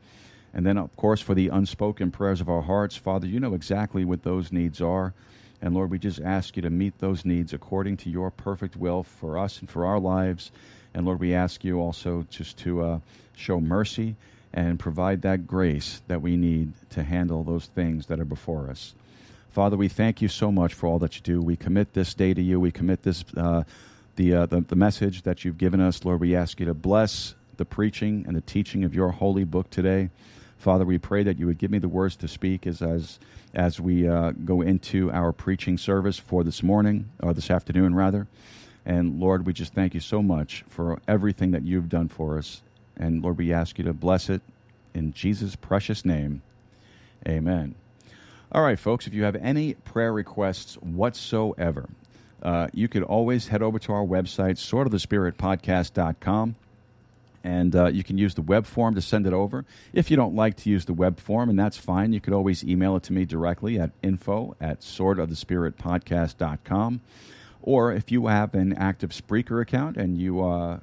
[0.53, 4.03] And then, of course, for the unspoken prayers of our hearts, Father, you know exactly
[4.03, 5.13] what those needs are.
[5.61, 9.03] And Lord, we just ask you to meet those needs according to your perfect will
[9.03, 10.51] for us and for our lives.
[10.93, 12.99] And Lord, we ask you also just to uh,
[13.35, 14.15] show mercy
[14.53, 18.93] and provide that grace that we need to handle those things that are before us.
[19.51, 21.41] Father, we thank you so much for all that you do.
[21.41, 22.59] We commit this day to you.
[22.59, 23.63] We commit this uh,
[24.21, 26.19] the, uh, the the message that you've given us, Lord.
[26.19, 30.11] We ask you to bless the preaching and the teaching of your holy book today.
[30.59, 33.17] Father, we pray that you would give me the words to speak as as
[33.55, 38.27] as we uh, go into our preaching service for this morning or this afternoon, rather.
[38.85, 42.61] And Lord, we just thank you so much for everything that you've done for us.
[42.95, 44.41] And Lord, we ask you to bless it
[44.93, 46.43] in Jesus' precious name.
[47.27, 47.73] Amen.
[48.51, 51.89] All right, folks, if you have any prayer requests whatsoever,
[52.41, 56.55] uh, you could always head over to our website, swordofthespiritpodcast.com,
[57.43, 59.65] and uh, you can use the web form to send it over.
[59.93, 62.63] If you don't like to use the web form, and that's fine, you could always
[62.63, 67.01] email it to me directly at info at swordofthespiritpodcast.com.
[67.63, 70.79] Or if you have an active Spreaker account and you uh,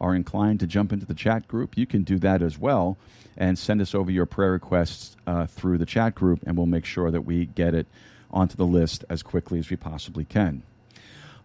[0.00, 2.98] are inclined to jump into the chat group, you can do that as well
[3.38, 6.84] and send us over your prayer requests uh, through the chat group, and we'll make
[6.84, 7.86] sure that we get it
[8.30, 10.62] onto the list as quickly as we possibly can.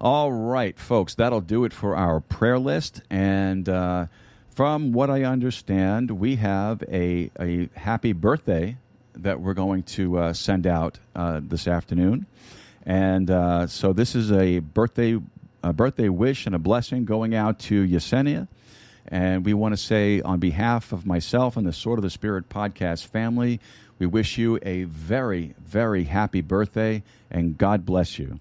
[0.02, 3.02] All right, folks, that'll do it for our prayer list.
[3.10, 4.08] And uh,
[4.50, 8.78] from what I understand, we have a, a happy birthday
[9.16, 12.26] that we're going to uh, send out uh, this afternoon.
[12.86, 15.18] And uh, so this is a birthday,
[15.64, 18.48] a birthday wish and a blessing going out to Yesenia.
[19.08, 22.50] And we want to say, on behalf of myself and the Sword of the Spirit
[22.50, 23.60] podcast family,
[24.00, 28.40] we wish you a very, very happy birthday and God bless you.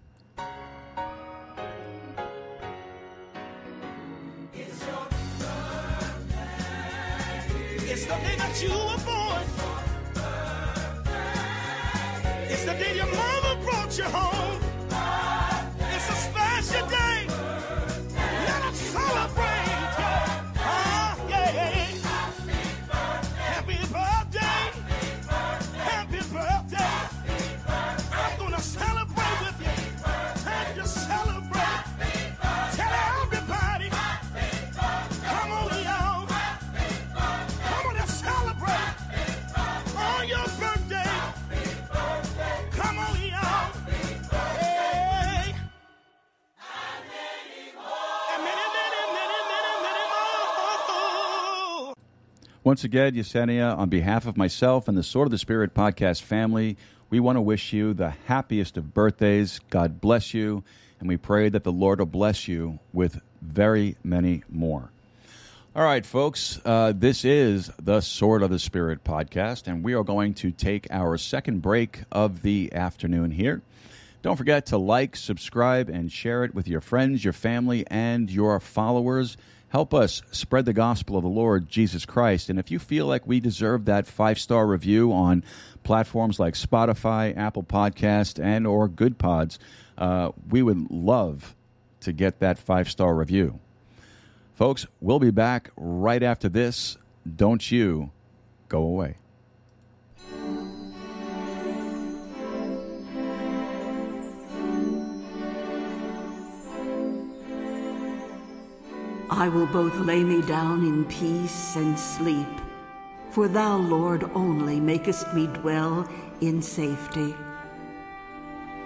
[52.72, 56.78] Once again, Yesenia, on behalf of myself and the Sword of the Spirit podcast family,
[57.10, 59.60] we want to wish you the happiest of birthdays.
[59.68, 60.64] God bless you,
[60.98, 64.90] and we pray that the Lord will bless you with very many more.
[65.76, 70.02] All right, folks, uh, this is the Sword of the Spirit podcast, and we are
[70.02, 73.60] going to take our second break of the afternoon here.
[74.22, 78.58] Don't forget to like, subscribe, and share it with your friends, your family, and your
[78.60, 79.36] followers
[79.72, 82.50] Help us spread the gospel of the Lord Jesus Christ.
[82.50, 85.42] And if you feel like we deserve that five star review on
[85.82, 89.58] platforms like Spotify, Apple Podcast, and or Good Pods,
[89.96, 91.54] uh, we would love
[92.00, 93.60] to get that five star review.
[94.56, 96.98] Folks, we'll be back right after this.
[97.34, 98.10] Don't you
[98.68, 99.16] go away.
[109.34, 112.60] I will both lay me down in peace and sleep,
[113.30, 116.06] for thou, Lord, only makest me dwell
[116.42, 117.34] in safety.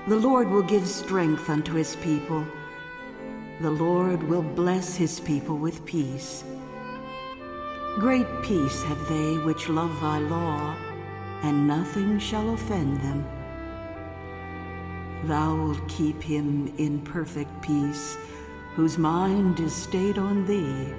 [0.06, 2.46] The Lord will give strength unto his people.
[3.60, 6.44] The Lord will bless his people with peace.
[7.98, 10.76] Great peace have they which love thy law,
[11.42, 13.26] and nothing shall offend them.
[15.24, 18.16] Thou wilt keep him in perfect peace,
[18.76, 20.92] whose mind is stayed on thee,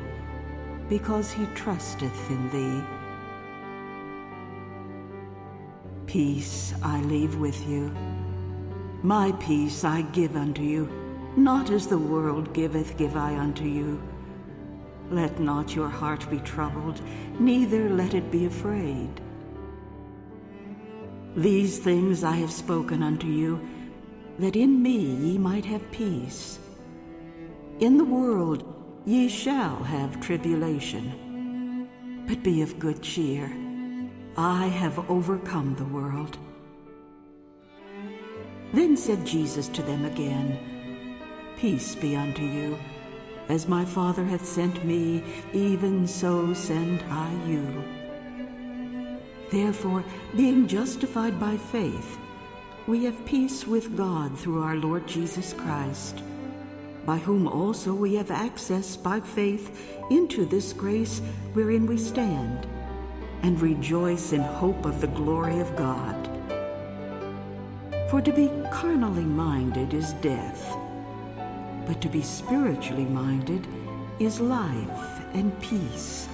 [0.89, 2.83] because he trusteth in thee.
[6.07, 7.95] Peace I leave with you.
[9.03, 10.89] My peace I give unto you.
[11.35, 14.01] Not as the world giveth, give I unto you.
[15.11, 16.99] Let not your heart be troubled,
[17.39, 19.21] neither let it be afraid.
[21.35, 23.61] These things I have spoken unto you,
[24.39, 26.57] that in me ye might have peace.
[27.79, 28.63] In the world
[29.05, 31.87] ye shall have tribulation.
[32.27, 33.51] But be of good cheer.
[34.35, 36.39] I have overcome the world.
[38.73, 40.57] Then said Jesus to them again,
[41.55, 42.79] Peace be unto you.
[43.47, 45.23] As my Father hath sent me,
[45.53, 47.83] even so send I you.
[49.51, 50.03] Therefore,
[50.35, 52.17] being justified by faith,
[52.87, 56.23] we have peace with God through our Lord Jesus Christ,
[57.07, 61.21] by whom also we have access by faith into this grace
[61.53, 62.67] wherein we stand,
[63.43, 66.29] and rejoice in hope of the glory of God.
[68.11, 70.77] For to be carnally minded is death,
[71.87, 73.65] but to be spiritually minded
[74.19, 76.27] is life and peace.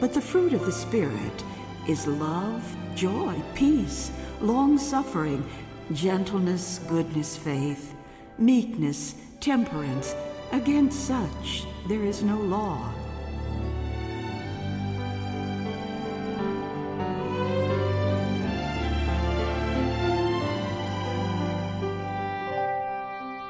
[0.00, 1.44] But the fruit of the Spirit
[1.86, 4.10] is love, joy, peace,
[4.40, 5.44] long suffering,
[5.92, 7.91] gentleness, goodness, faith,
[8.38, 10.14] meekness, temperance.
[10.52, 12.92] Against such there is no law.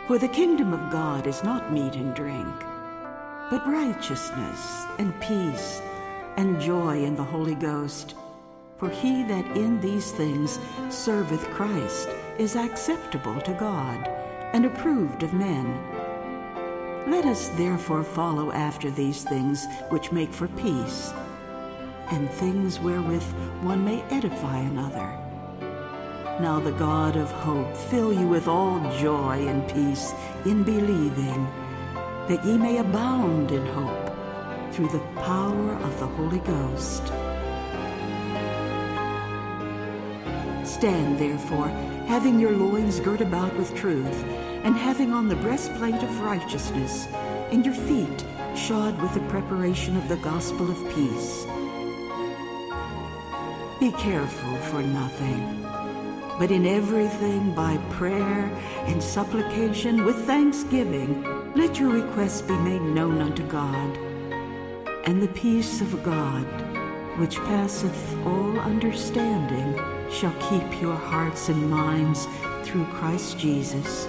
[0.06, 2.54] For the kingdom of God is not meat and drink,
[3.50, 5.80] but righteousness and peace
[6.36, 8.14] and joy in the Holy Ghost.
[8.78, 10.58] For he that in these things
[10.90, 12.08] serveth Christ
[12.38, 14.21] is acceptable to God
[14.52, 15.66] and approved of men.
[17.10, 21.12] Let us therefore follow after these things which make for peace,
[22.10, 23.24] and things wherewith
[23.62, 25.18] one may edify another.
[26.40, 30.12] Now the God of hope fill you with all joy and peace
[30.44, 31.46] in believing,
[32.28, 34.12] that ye may abound in hope
[34.72, 37.06] through the power of the Holy Ghost.
[40.64, 41.68] Stand therefore,
[42.06, 44.24] having your loins girt about with truth,
[44.64, 47.06] and having on the breastplate of righteousness,
[47.50, 48.24] and your feet
[48.56, 51.44] shod with the preparation of the gospel of peace.
[53.80, 55.62] Be careful for nothing
[56.38, 58.50] but in everything by prayer
[58.86, 61.22] and supplication with thanksgiving,
[61.54, 63.96] let your requests be made known unto God.
[65.04, 66.44] And the peace of God,
[67.18, 69.78] which passeth all understanding,
[70.10, 72.26] shall keep your hearts and minds
[72.64, 74.08] through Christ Jesus.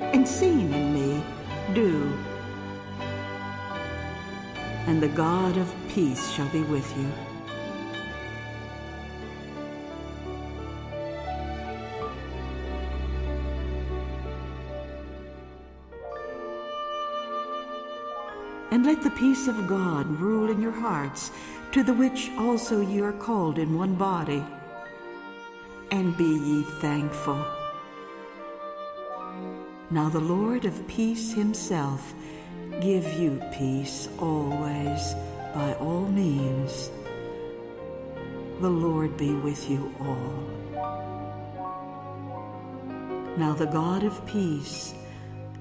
[0.00, 1.24] and seen in me,
[1.74, 2.12] do
[4.86, 7.10] and the God of peace shall be with you.
[18.70, 21.32] And let the peace of God rule in your hearts,
[21.72, 24.44] to the which also ye are called in one body.
[25.90, 27.55] and be ye thankful.
[29.90, 32.12] Now the Lord of peace himself
[32.80, 35.14] give you peace always
[35.54, 36.90] by all means.
[38.60, 40.56] The Lord be with you all.
[43.36, 44.94] Now the God of peace,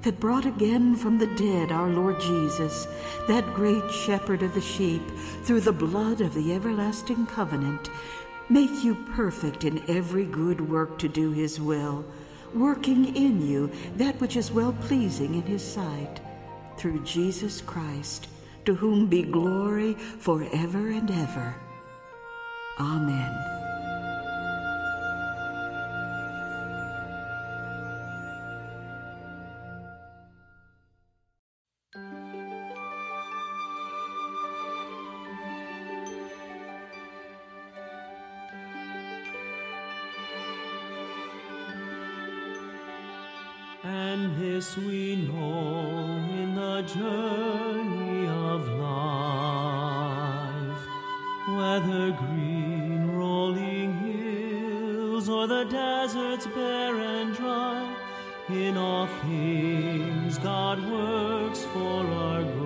[0.01, 2.87] that brought again from the dead our Lord Jesus,
[3.27, 5.01] that great shepherd of the sheep,
[5.43, 7.89] through the blood of the everlasting covenant,
[8.49, 12.05] make you perfect in every good work to do his will,
[12.55, 16.19] working in you that which is well pleasing in his sight,
[16.77, 18.27] through Jesus Christ,
[18.65, 21.55] to whom be glory forever and ever.
[22.79, 23.54] Amen.
[44.77, 50.07] We know in the journey of life,
[51.47, 57.95] whether green rolling hills or the deserts bare and dry,
[58.49, 62.64] in all things God works for our good.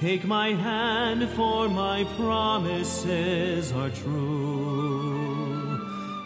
[0.00, 5.30] Take my hand, for my promises are true.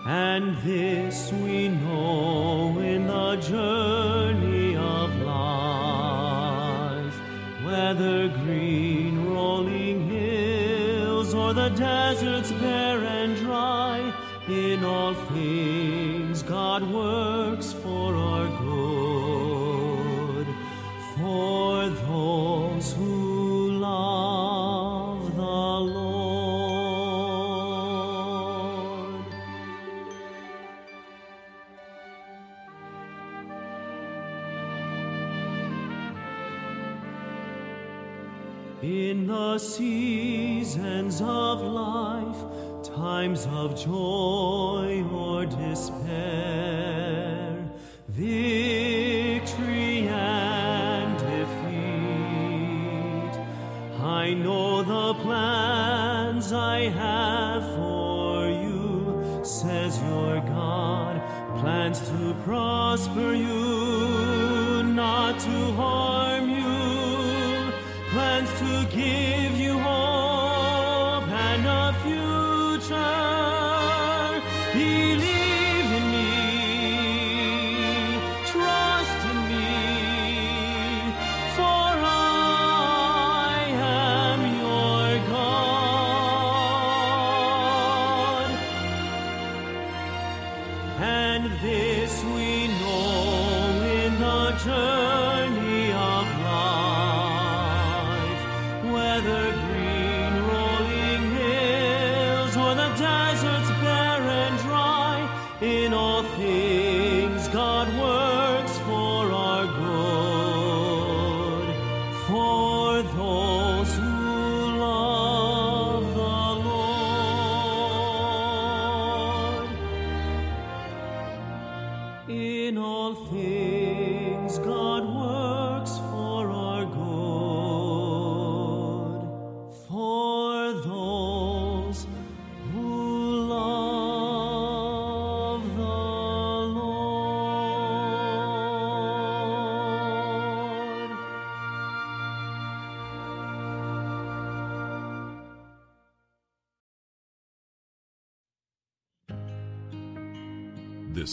[0.06, 7.14] And this we know in the journey of life,
[7.64, 14.14] whether green rolling hills or the deserts bare and dry,
[14.46, 20.46] in all things God works for our good,
[21.16, 23.33] for those who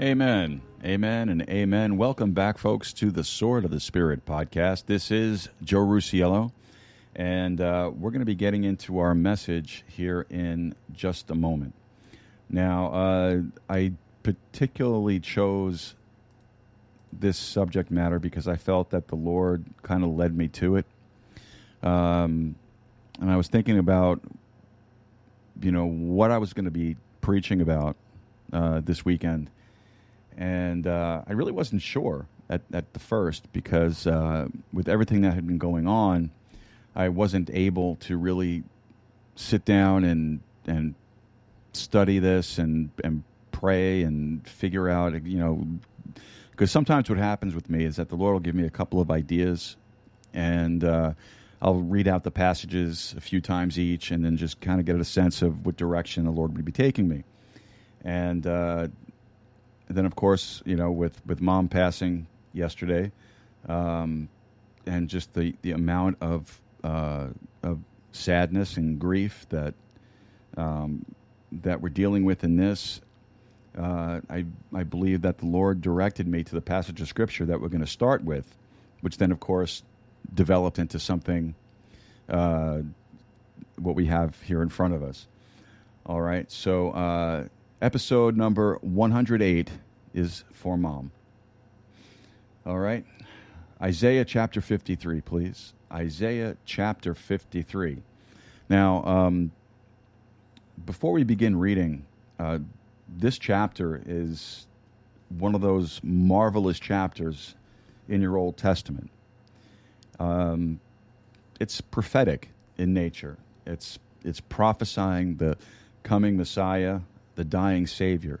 [0.00, 0.62] Amen.
[0.82, 1.98] Amen and amen.
[1.98, 4.86] Welcome back, folks, to the Sword of the Spirit podcast.
[4.86, 6.50] This is Joe Rusiello,
[7.14, 11.74] and uh, we're going to be getting into our message here in just a moment.
[12.48, 15.94] Now, uh, I particularly chose
[17.12, 20.86] this subject matter because I felt that the Lord kind of led me to it.
[21.82, 22.56] Um,
[23.20, 24.22] and I was thinking about,
[25.60, 27.96] you know, what I was going to be preaching about
[28.54, 29.50] uh, this weekend
[30.36, 35.34] and uh, I really wasn't sure at, at the first because uh, with everything that
[35.34, 36.30] had been going on,
[36.94, 38.64] I wasn't able to really
[39.34, 40.94] sit down and and
[41.72, 45.66] study this and and pray and figure out you know
[46.50, 49.00] because sometimes what happens with me is that the Lord will give me a couple
[49.00, 49.76] of ideas
[50.34, 51.12] and uh,
[51.60, 54.96] I'll read out the passages a few times each and then just kind of get
[54.96, 57.24] a sense of what direction the Lord would be taking me.
[58.04, 58.88] And uh,
[59.88, 63.12] then, of course, you know, with, with mom passing yesterday,
[63.68, 64.28] um,
[64.86, 67.28] and just the, the amount of uh,
[67.62, 67.78] of
[68.10, 69.74] sadness and grief that
[70.56, 71.04] um,
[71.52, 73.00] that we're dealing with in this,
[73.78, 77.60] uh, I I believe that the Lord directed me to the passage of Scripture that
[77.60, 78.52] we're going to start with,
[79.00, 79.82] which then, of course,
[80.34, 81.54] developed into something
[82.28, 82.78] uh,
[83.76, 85.26] what we have here in front of us.
[86.04, 87.44] All right, so uh,
[87.82, 89.68] Episode number 108
[90.14, 91.10] is for mom.
[92.64, 93.04] All right.
[93.82, 95.72] Isaiah chapter 53, please.
[95.92, 98.00] Isaiah chapter 53.
[98.68, 99.50] Now, um,
[100.86, 102.06] before we begin reading,
[102.38, 102.60] uh,
[103.08, 104.68] this chapter is
[105.30, 107.56] one of those marvelous chapters
[108.08, 109.10] in your Old Testament.
[110.20, 110.78] Um,
[111.58, 113.38] it's prophetic in nature.
[113.66, 115.56] It's it's prophesying the
[116.04, 117.00] coming Messiah,
[117.34, 118.40] the dying Savior.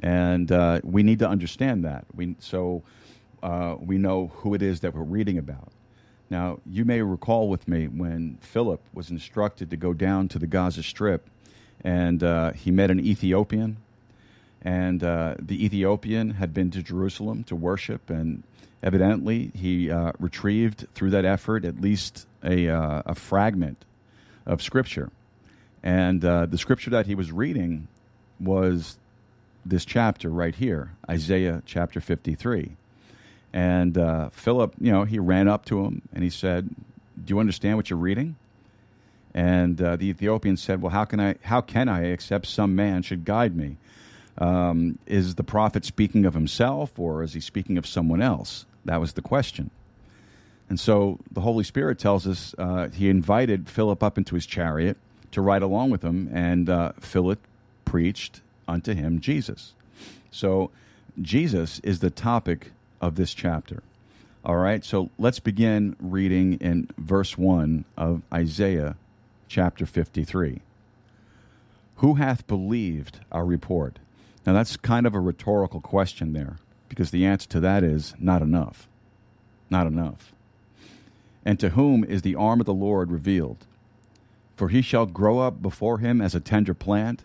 [0.00, 2.04] And uh, we need to understand that.
[2.14, 2.82] We, so
[3.42, 5.72] uh, we know who it is that we're reading about.
[6.30, 10.46] Now, you may recall with me when Philip was instructed to go down to the
[10.46, 11.28] Gaza Strip
[11.82, 13.78] and uh, he met an Ethiopian.
[14.62, 18.42] And uh, the Ethiopian had been to Jerusalem to worship, and
[18.82, 23.84] evidently he uh, retrieved through that effort at least a, uh, a fragment
[24.44, 25.10] of Scripture.
[25.80, 27.86] And the Scripture that he was reading
[28.40, 28.98] was
[29.64, 32.76] this chapter right here, Isaiah chapter 53.
[33.52, 36.68] And uh, Philip, you know, he ran up to him and he said,
[37.22, 38.36] Do you understand what you're reading?
[39.34, 43.02] And uh, the Ethiopian said, Well, how can I, how can I except some man
[43.02, 43.76] should guide me?
[44.38, 48.66] Um, is the prophet speaking of himself or is he speaking of someone else?
[48.84, 49.70] That was the question.
[50.68, 54.96] And so the Holy Spirit tells us uh, he invited Philip up into his chariot
[55.32, 57.38] to ride along with him, and uh, Philip
[57.88, 59.72] preached unto him Jesus.
[60.30, 60.70] So
[61.20, 63.82] Jesus is the topic of this chapter.
[64.44, 68.96] All right, so let's begin reading in verse 1 of Isaiah
[69.48, 70.60] chapter 53.
[71.96, 73.98] Who hath believed our report?
[74.46, 76.58] Now, that's kind of a rhetorical question there,
[76.88, 78.86] because the answer to that is not enough.
[79.68, 80.32] Not enough.
[81.44, 83.66] And to whom is the arm of the Lord revealed?
[84.56, 87.24] For he shall grow up before him as a tender plant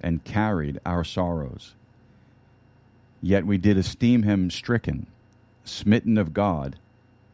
[0.00, 1.74] and carried our sorrows.
[3.22, 5.06] Yet we did esteem him stricken,
[5.64, 6.76] smitten of God,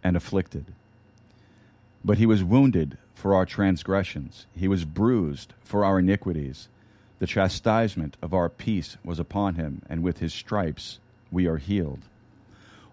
[0.03, 0.67] and afflicted.
[2.05, 6.69] But he was wounded for our transgressions, he was bruised for our iniquities.
[7.19, 10.99] The chastisement of our peace was upon him, and with his stripes
[11.31, 12.01] we are healed.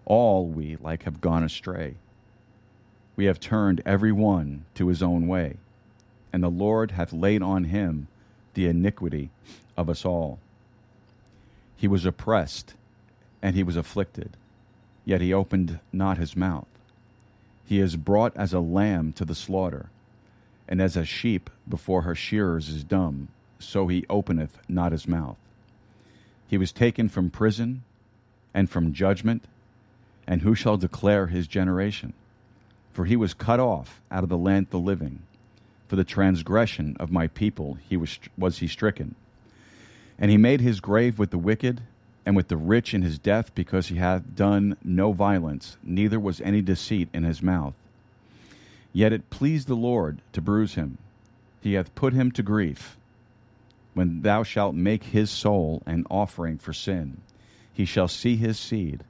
[0.06, 1.96] All we like have gone astray.
[3.16, 5.58] We have turned every one to his own way,
[6.32, 8.08] and the Lord hath laid on him
[8.54, 9.30] the iniquity
[9.76, 10.38] of us all.
[11.76, 12.74] He was oppressed,
[13.42, 14.36] and he was afflicted,
[15.04, 16.66] yet he opened not his mouth.
[17.66, 19.90] He is brought as a lamb to the slaughter,
[20.68, 25.36] and as a sheep before her shearers is dumb, so he openeth not his mouth.
[26.46, 27.82] He was taken from prison
[28.52, 29.44] and from judgment,
[30.26, 32.12] and who shall declare his generation?
[32.92, 35.20] For he was cut off out of the land of the living.
[35.88, 39.16] For the transgression of my people he was, was he stricken.
[40.18, 41.82] And he made his grave with the wicked
[42.26, 46.40] and with the rich in his death, because he hath done no violence, neither was
[46.40, 47.74] any deceit in his mouth.
[48.92, 50.98] Yet it pleased the Lord to bruise him.
[51.60, 52.96] He hath put him to grief.
[53.92, 57.18] When thou shalt make his soul an offering for sin,
[57.72, 59.04] he shall see his seed,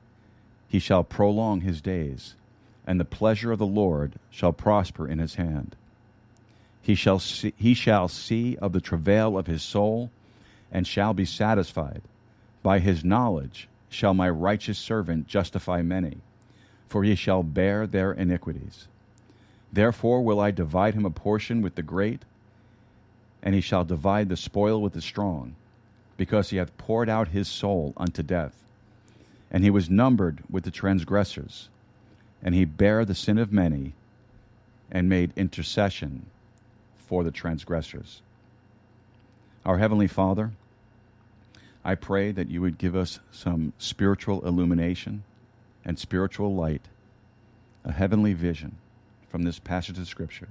[0.68, 2.34] he shall prolong his days,
[2.86, 5.76] and the pleasure of the Lord shall prosper in his hand.
[6.82, 10.10] He shall see, he shall see of the travail of his soul,
[10.74, 12.02] and shall be satisfied.
[12.62, 16.18] By his knowledge shall my righteous servant justify many,
[16.88, 18.88] for he shall bear their iniquities.
[19.72, 22.22] Therefore will I divide him a portion with the great,
[23.40, 25.54] and he shall divide the spoil with the strong,
[26.16, 28.64] because he hath poured out his soul unto death.
[29.50, 31.68] And he was numbered with the transgressors,
[32.42, 33.92] and he bare the sin of many,
[34.90, 36.26] and made intercession
[36.96, 38.22] for the transgressors.
[39.64, 40.50] Our Heavenly Father,
[41.84, 45.22] I pray that you would give us some spiritual illumination
[45.84, 46.82] and spiritual light,
[47.84, 48.76] a heavenly vision
[49.28, 50.48] from this passage of Scripture.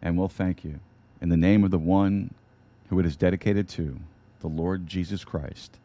[0.00, 0.78] And we'll thank you
[1.20, 2.32] in the name of the one
[2.88, 3.98] who it is dedicated to,
[4.40, 5.78] the Lord Jesus Christ.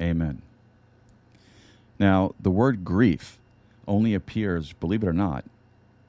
[0.00, 0.42] Amen.
[1.98, 3.38] Now, the word grief
[3.86, 5.44] only appears, believe it or not,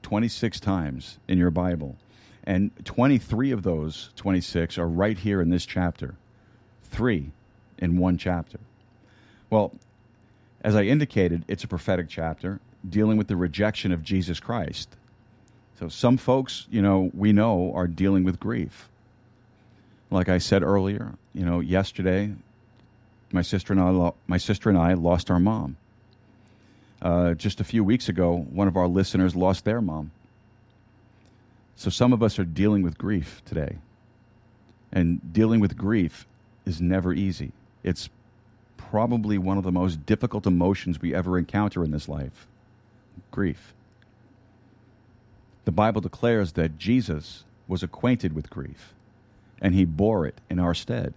[0.02, 1.96] 26 times in your Bible.
[2.44, 6.14] And 23 of those 26 are right here in this chapter.
[6.84, 7.32] Three
[7.78, 8.58] in one chapter.
[9.50, 9.72] Well,
[10.62, 14.96] as I indicated, it's a prophetic chapter dealing with the rejection of Jesus Christ.
[15.78, 18.88] So some folks, you know, we know are dealing with grief.
[20.10, 22.32] Like I said earlier, you know, yesterday,
[23.32, 25.76] my sister and I, lo- my sister and I lost our mom.
[27.02, 30.12] Uh, just a few weeks ago, one of our listeners lost their mom.
[31.76, 33.78] So some of us are dealing with grief today.
[34.92, 36.26] And dealing with grief
[36.64, 37.52] is never easy.
[37.86, 38.10] It's
[38.76, 42.46] probably one of the most difficult emotions we ever encounter in this life
[43.30, 43.72] grief.
[45.64, 48.92] The Bible declares that Jesus was acquainted with grief
[49.60, 51.14] and he bore it in our stead.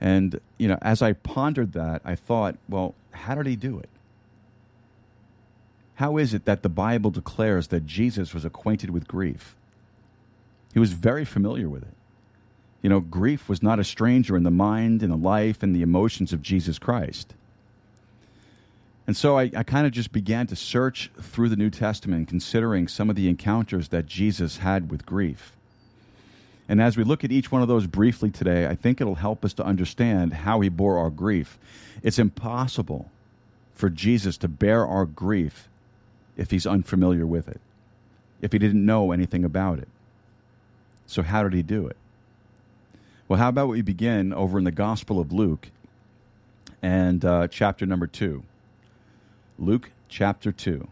[0.00, 3.88] And, you know, as I pondered that, I thought, well, how did he do it?
[5.96, 9.56] How is it that the Bible declares that Jesus was acquainted with grief?
[10.72, 11.97] He was very familiar with it.
[12.82, 15.82] You know, grief was not a stranger in the mind in the life and the
[15.82, 17.34] emotions of Jesus Christ.
[19.06, 22.86] And so I, I kind of just began to search through the New Testament, considering
[22.86, 25.52] some of the encounters that Jesus had with grief.
[26.68, 29.44] And as we look at each one of those briefly today, I think it'll help
[29.44, 31.58] us to understand how he bore our grief.
[32.02, 33.10] It's impossible
[33.72, 35.68] for Jesus to bear our grief
[36.36, 37.60] if he's unfamiliar with it,
[38.42, 39.88] if he didn't know anything about it.
[41.06, 41.96] So, how did he do it?
[43.28, 45.68] Well, how about we begin over in the Gospel of Luke
[46.80, 48.42] and uh, chapter number 2.
[49.58, 50.88] Luke chapter 2.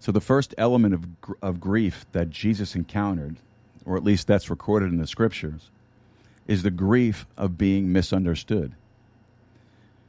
[0.00, 1.06] So, the first element of,
[1.40, 3.36] of grief that Jesus encountered,
[3.84, 5.70] or at least that's recorded in the scriptures,
[6.48, 8.72] is the grief of being misunderstood.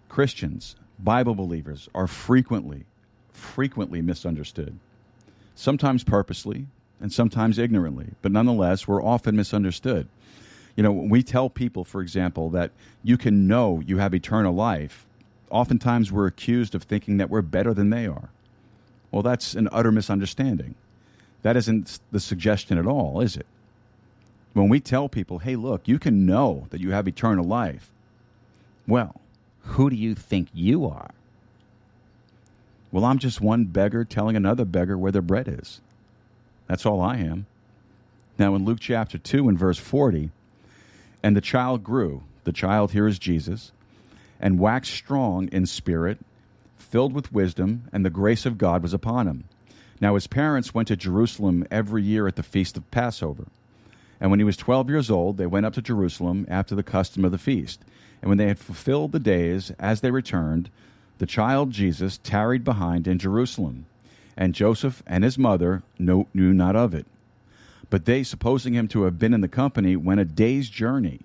[0.09, 2.85] Christians, Bible believers, are frequently,
[3.31, 4.79] frequently misunderstood.
[5.53, 6.65] Sometimes purposely
[6.99, 10.07] and sometimes ignorantly, but nonetheless, we're often misunderstood.
[10.75, 12.71] You know, when we tell people, for example, that
[13.03, 15.05] you can know you have eternal life,
[15.49, 18.29] oftentimes we're accused of thinking that we're better than they are.
[19.11, 20.75] Well, that's an utter misunderstanding.
[21.41, 23.45] That isn't the suggestion at all, is it?
[24.53, 27.89] When we tell people, hey, look, you can know that you have eternal life,
[28.87, 29.21] well,
[29.63, 31.11] Who do you think you are?
[32.91, 35.79] Well, I'm just one beggar telling another beggar where their bread is.
[36.67, 37.45] That's all I am.
[38.37, 40.31] Now, in Luke chapter 2 and verse 40,
[41.23, 43.71] and the child grew, the child here is Jesus,
[44.39, 46.19] and waxed strong in spirit,
[46.77, 49.43] filled with wisdom, and the grace of God was upon him.
[49.99, 53.45] Now, his parents went to Jerusalem every year at the feast of Passover.
[54.19, 57.23] And when he was 12 years old, they went up to Jerusalem after the custom
[57.23, 57.81] of the feast.
[58.21, 60.69] And when they had fulfilled the days, as they returned,
[61.19, 63.85] the child Jesus tarried behind in Jerusalem.
[64.35, 67.05] And Joseph and his mother knew not of it.
[67.91, 71.19] But they, supposing him to have been in the company, went a day's journey,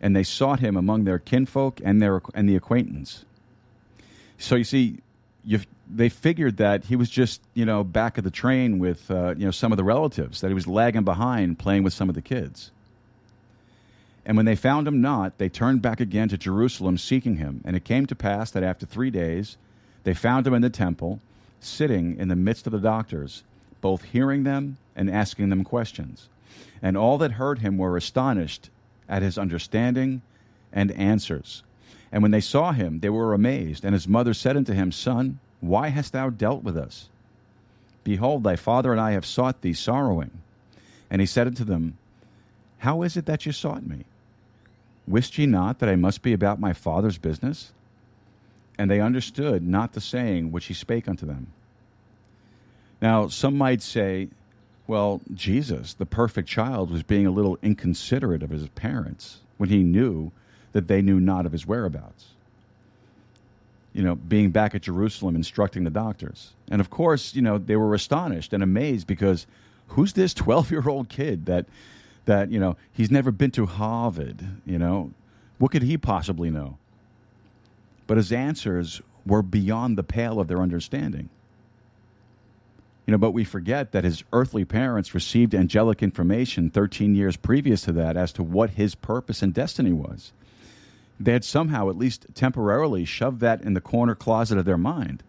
[0.00, 3.24] and they sought him among their kinfolk and their and the acquaintance.
[4.36, 4.98] So you see,
[5.44, 9.34] you they figured that he was just you know back of the train with uh,
[9.38, 12.16] you know some of the relatives, that he was lagging behind playing with some of
[12.16, 12.72] the kids.
[14.26, 17.60] And when they found him not, they turned back again to Jerusalem seeking him.
[17.64, 19.56] And it came to pass that after three days,
[20.04, 21.20] they found him in the temple,
[21.60, 23.42] sitting in the midst of the doctors,
[23.82, 26.30] both hearing them and asking them questions.
[26.80, 28.70] And all that heard him were astonished
[29.08, 30.22] at his understanding
[30.72, 31.62] and answers.
[32.10, 33.84] And when they saw him, they were amazed.
[33.84, 37.08] And his mother said unto him, Son, why hast thou dealt with us?
[38.04, 40.30] Behold, thy father and I have sought thee sorrowing.
[41.10, 41.98] And he said unto them,
[42.78, 44.04] How is it that ye sought me?
[45.06, 47.72] Wist ye not that I must be about my father's business?
[48.78, 51.48] And they understood not the saying which he spake unto them.
[53.02, 54.28] Now, some might say,
[54.86, 59.82] well, Jesus, the perfect child, was being a little inconsiderate of his parents when he
[59.82, 60.30] knew
[60.70, 62.28] that they knew not of his whereabouts.
[63.92, 66.52] You know, being back at Jerusalem instructing the doctors.
[66.70, 69.46] And of course, you know, they were astonished and amazed because
[69.88, 71.66] who's this 12 year old kid that,
[72.26, 75.10] that, you know, he's never been to Harvard, you know?
[75.58, 76.78] What could he possibly know?
[78.06, 81.28] But his answers were beyond the pale of their understanding.
[83.06, 87.82] You know, but we forget that his earthly parents received angelic information 13 years previous
[87.82, 90.32] to that as to what his purpose and destiny was.
[91.18, 95.22] They had somehow, at least temporarily, shoved that in the corner closet of their mind.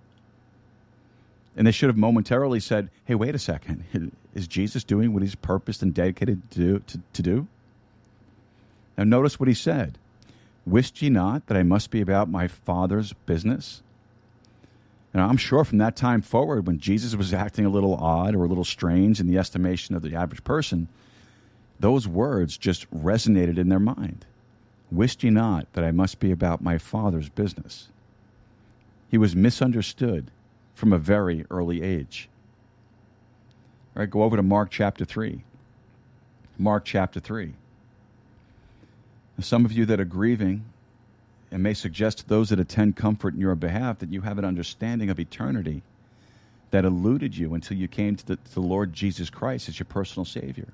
[1.56, 3.84] And they should have momentarily said, hey, wait a second.
[4.34, 6.80] Is Jesus doing what he's purposed and dedicated to do?
[6.80, 7.48] To, to do?
[8.98, 9.98] Now, notice what he said
[10.66, 13.82] Wist ye not that I must be about my Father's business?
[15.14, 18.46] And I'm sure from that time forward, when Jesus was acting a little odd or
[18.46, 20.88] a little strange in the estimation of the average person,
[21.80, 24.26] those words just resonated in their mind.
[24.92, 27.90] Wist ye not that I must be about my Father's business?
[29.10, 30.32] He was misunderstood
[30.74, 32.28] from a very early age.
[33.96, 35.44] All right, go over to Mark chapter 3.
[36.58, 37.54] Mark chapter 3.
[39.38, 40.66] Now, some of you that are grieving
[41.54, 44.44] and may suggest to those that attend comfort in your behalf that you have an
[44.44, 45.84] understanding of eternity
[46.72, 49.86] that eluded you until you came to the, to the Lord Jesus Christ as your
[49.86, 50.68] personal Savior.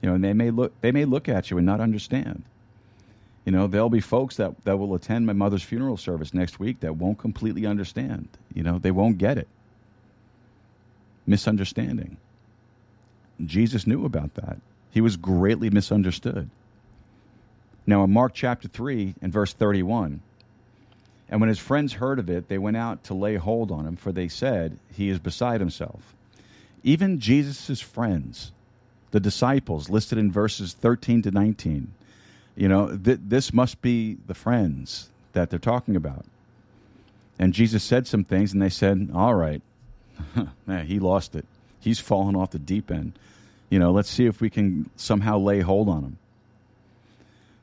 [0.00, 2.44] You know, and they may look they may look at you and not understand.
[3.44, 6.80] You know, there'll be folks that, that will attend my mother's funeral service next week
[6.80, 8.28] that won't completely understand.
[8.54, 9.48] You know, they won't get it.
[11.26, 12.16] Misunderstanding.
[13.44, 14.58] Jesus knew about that.
[14.92, 16.48] He was greatly misunderstood.
[17.90, 20.20] Now, in Mark chapter 3 and verse 31,
[21.28, 23.96] and when his friends heard of it, they went out to lay hold on him,
[23.96, 26.14] for they said, He is beside himself.
[26.84, 28.52] Even Jesus' friends,
[29.10, 31.92] the disciples listed in verses 13 to 19,
[32.54, 36.24] you know, th- this must be the friends that they're talking about.
[37.40, 39.62] And Jesus said some things, and they said, All right,
[40.64, 41.44] man, he lost it.
[41.80, 43.14] He's fallen off the deep end.
[43.68, 46.18] You know, let's see if we can somehow lay hold on him.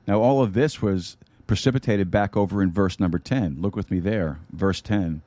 [0.08, 3.58] Now, all of this was precipitated back over in verse number 10.
[3.62, 5.22] Look with me there, verse 10.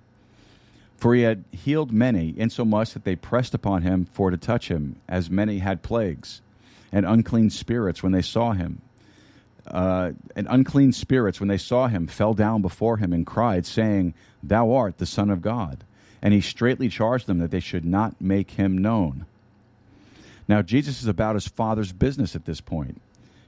[0.97, 4.97] For he had healed many, insomuch that they pressed upon him for to touch him,
[5.09, 6.43] as many had plagues,
[6.93, 8.83] and unclean spirits when they saw him.
[9.67, 14.15] Uh, and unclean spirits, when they saw him, fell down before him and cried, saying,
[14.43, 15.85] Thou art the Son of God.
[16.23, 19.27] And he straitly charged them that they should not make him known.
[20.49, 23.01] Now, Jesus is about his father's business at this point.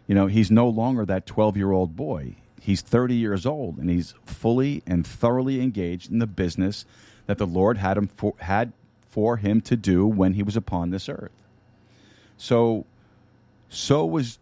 [0.07, 2.37] You know, he's no longer that 12 year old boy.
[2.61, 6.85] He's 30 years old and he's fully and thoroughly engaged in the business
[7.27, 8.73] that the Lord had, him for, had
[9.09, 11.33] for him to do when he was upon this earth.
[12.37, 12.87] So,
[13.69, 14.39] so was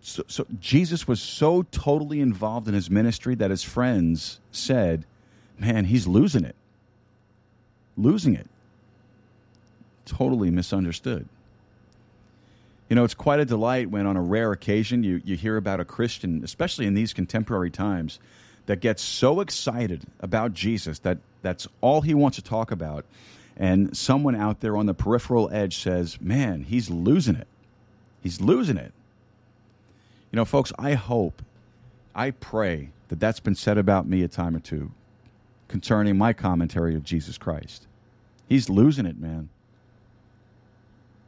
[0.00, 5.04] so, so Jesus was so totally involved in his ministry that his friends said,
[5.58, 6.56] "Man, he's losing it.
[7.96, 8.48] Losing it."
[10.04, 11.28] Totally misunderstood.
[12.92, 15.80] You know, it's quite a delight when, on a rare occasion, you, you hear about
[15.80, 18.20] a Christian, especially in these contemporary times,
[18.66, 23.06] that gets so excited about Jesus that that's all he wants to talk about.
[23.56, 27.46] And someone out there on the peripheral edge says, man, he's losing it.
[28.22, 28.92] He's losing it.
[30.30, 31.40] You know, folks, I hope,
[32.14, 34.90] I pray that that's been said about me a time or two
[35.66, 37.86] concerning my commentary of Jesus Christ.
[38.50, 39.48] He's losing it, man.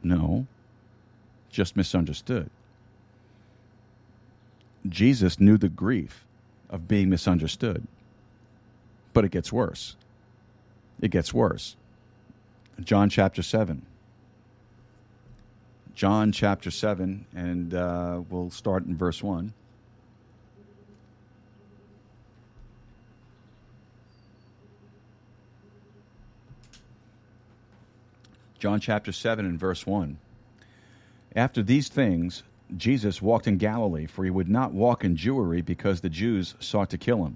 [0.03, 0.45] No,
[1.55, 2.49] just misunderstood.
[4.87, 6.25] Jesus knew the grief
[6.69, 7.87] of being misunderstood.
[9.13, 9.95] But it gets worse.
[11.01, 11.77] It gets worse.
[12.83, 13.85] John chapter 7.
[15.95, 19.53] John chapter 7, and uh, we'll start in verse 1.
[28.59, 30.17] John chapter 7 and verse 1.
[31.35, 32.43] After these things,
[32.75, 36.89] Jesus walked in Galilee, for he would not walk in Jewry because the Jews sought
[36.91, 37.35] to kill him.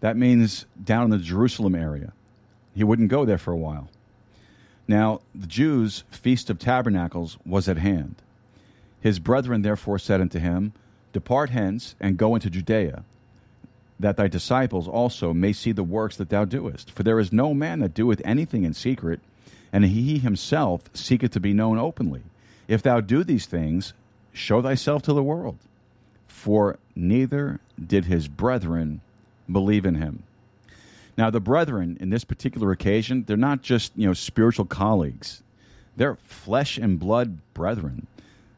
[0.00, 2.12] That means down in the Jerusalem area.
[2.74, 3.88] He wouldn't go there for a while.
[4.86, 8.16] Now, the Jews' feast of tabernacles was at hand.
[9.00, 10.72] His brethren therefore said unto him,
[11.12, 13.04] Depart hence and go into Judea,
[13.98, 16.90] that thy disciples also may see the works that thou doest.
[16.90, 19.20] For there is no man that doeth anything in secret,
[19.72, 22.22] and he himself seeketh to be known openly.
[22.70, 23.94] If thou do these things,
[24.32, 25.58] show thyself to the world.
[26.28, 29.00] For neither did his brethren
[29.50, 30.22] believe in him.
[31.18, 35.42] Now, the brethren in this particular occasion, they're not just you know spiritual colleagues;
[35.96, 38.06] they're flesh and blood brethren.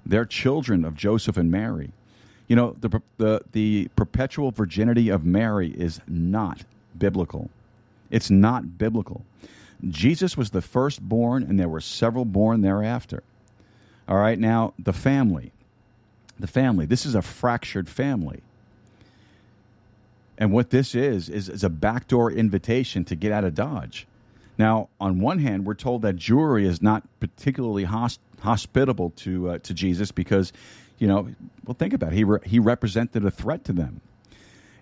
[0.04, 1.92] They're children of Joseph and Mary.
[2.48, 6.64] You know, the the the perpetual virginity of Mary is not
[6.98, 7.48] biblical.
[8.10, 9.24] It's not biblical.
[9.88, 13.22] Jesus was the firstborn, and there were several born thereafter.
[14.08, 15.52] All right, now the family
[16.42, 16.84] the family.
[16.84, 18.42] This is a fractured family.
[20.36, 24.06] And what this is, is, is a backdoor invitation to get out of Dodge.
[24.58, 29.58] Now, on one hand, we're told that Jewry is not particularly hosp- hospitable to, uh,
[29.58, 30.52] to Jesus because,
[30.98, 31.28] you know,
[31.64, 32.16] well, think about it.
[32.16, 34.00] He, re- he represented a threat to them.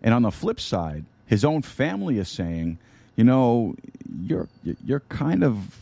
[0.02, 2.78] And on the flip side, his own family is saying,
[3.16, 3.76] you know,
[4.22, 4.48] you're,
[4.84, 5.76] you're kind of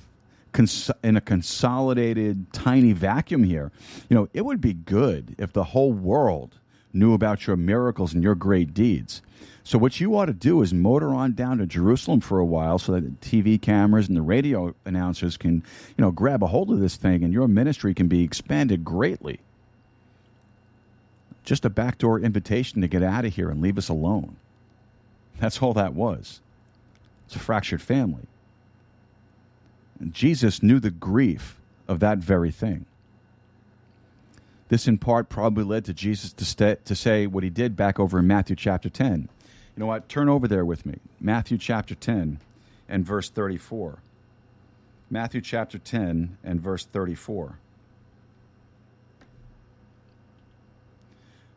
[0.59, 3.71] cons- in a consolidated tiny vacuum here.
[4.09, 6.57] You know, it would be good if the whole world
[6.93, 9.23] knew about your miracles and your great deeds.
[9.63, 12.79] So what you ought to do is motor on down to Jerusalem for a while
[12.79, 15.63] so that the TV cameras and the radio announcers can,
[15.97, 19.39] you know, grab a hold of this thing and your ministry can be expanded greatly.
[21.45, 24.37] Just a backdoor invitation to get out of here and leave us alone.
[25.39, 26.41] That's all that was.
[27.27, 28.27] It's a fractured family.
[30.11, 32.87] Jesus knew the grief of that very thing.
[34.69, 38.19] This, in part, probably led to Jesus to, to say what he did back over
[38.19, 39.29] in Matthew chapter 10.
[39.77, 40.09] You know what?
[40.09, 40.99] Turn over there with me.
[41.21, 42.39] Matthew chapter 10
[42.89, 43.99] and verse 34.
[45.11, 47.59] Matthew chapter 10 and verse 34.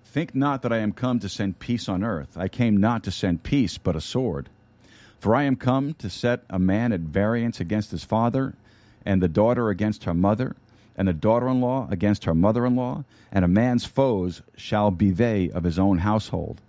[0.05, 2.37] Think not that I am come to send peace on earth.
[2.37, 4.49] I came not to send peace, but a sword.
[5.21, 8.55] For I am come to set a man at variance against his father,
[9.05, 10.55] and the daughter against her mother,
[10.97, 14.89] and the daughter in law against her mother in law, and a man's foes shall
[14.89, 16.59] be they of his own household.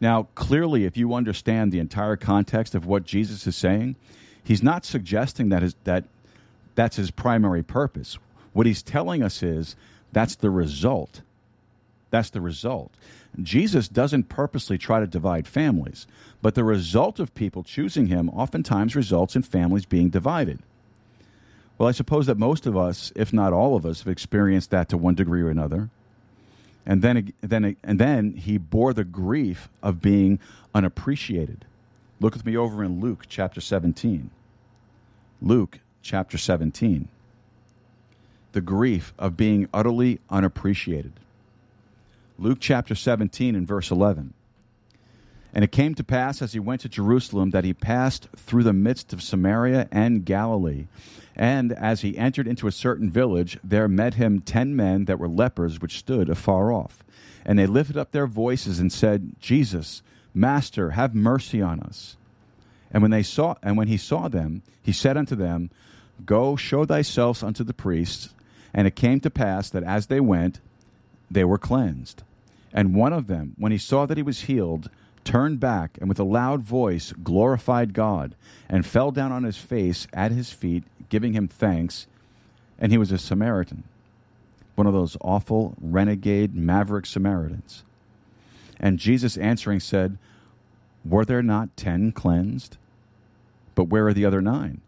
[0.00, 3.96] Now, clearly, if you understand the entire context of what Jesus is saying,
[4.44, 6.04] he's not suggesting that, his, that
[6.76, 8.18] that's his primary purpose.
[8.52, 9.74] What he's telling us is
[10.12, 11.22] that's the result.
[12.10, 12.92] That's the result.
[13.42, 16.06] Jesus doesn't purposely try to divide families,
[16.40, 20.60] but the result of people choosing him oftentimes results in families being divided.
[21.78, 24.88] Well, I suppose that most of us, if not all of us, have experienced that
[24.88, 25.90] to one degree or another.
[26.86, 30.38] And then, then, and then he bore the grief of being
[30.74, 31.64] unappreciated.
[32.20, 34.30] Look with me over in Luke chapter 17.
[35.42, 37.08] Luke chapter 17.
[38.52, 41.12] The grief of being utterly unappreciated.
[42.38, 44.34] Luke chapter 17 and verse 11.
[45.54, 48.74] And it came to pass as he went to Jerusalem that he passed through the
[48.74, 50.86] midst of Samaria and Galilee.
[51.34, 55.28] And as he entered into a certain village, there met him ten men that were
[55.28, 57.02] lepers, which stood afar off.
[57.46, 60.02] And they lifted up their voices and said, Jesus,
[60.34, 62.18] Master, have mercy on us.
[62.90, 65.70] And when they saw and when he saw them, he said unto them,
[66.26, 68.34] Go show thyself unto the priests.
[68.74, 70.60] And it came to pass that as they went,
[71.30, 72.22] they were cleansed.
[72.72, 74.90] And one of them, when he saw that he was healed,
[75.24, 78.34] turned back and with a loud voice glorified God
[78.68, 82.06] and fell down on his face at his feet, giving him thanks.
[82.78, 83.84] And he was a Samaritan,
[84.74, 87.82] one of those awful, renegade, maverick Samaritans.
[88.78, 90.18] And Jesus answering said,
[91.04, 92.76] Were there not ten cleansed?
[93.74, 94.80] But where are the other nine?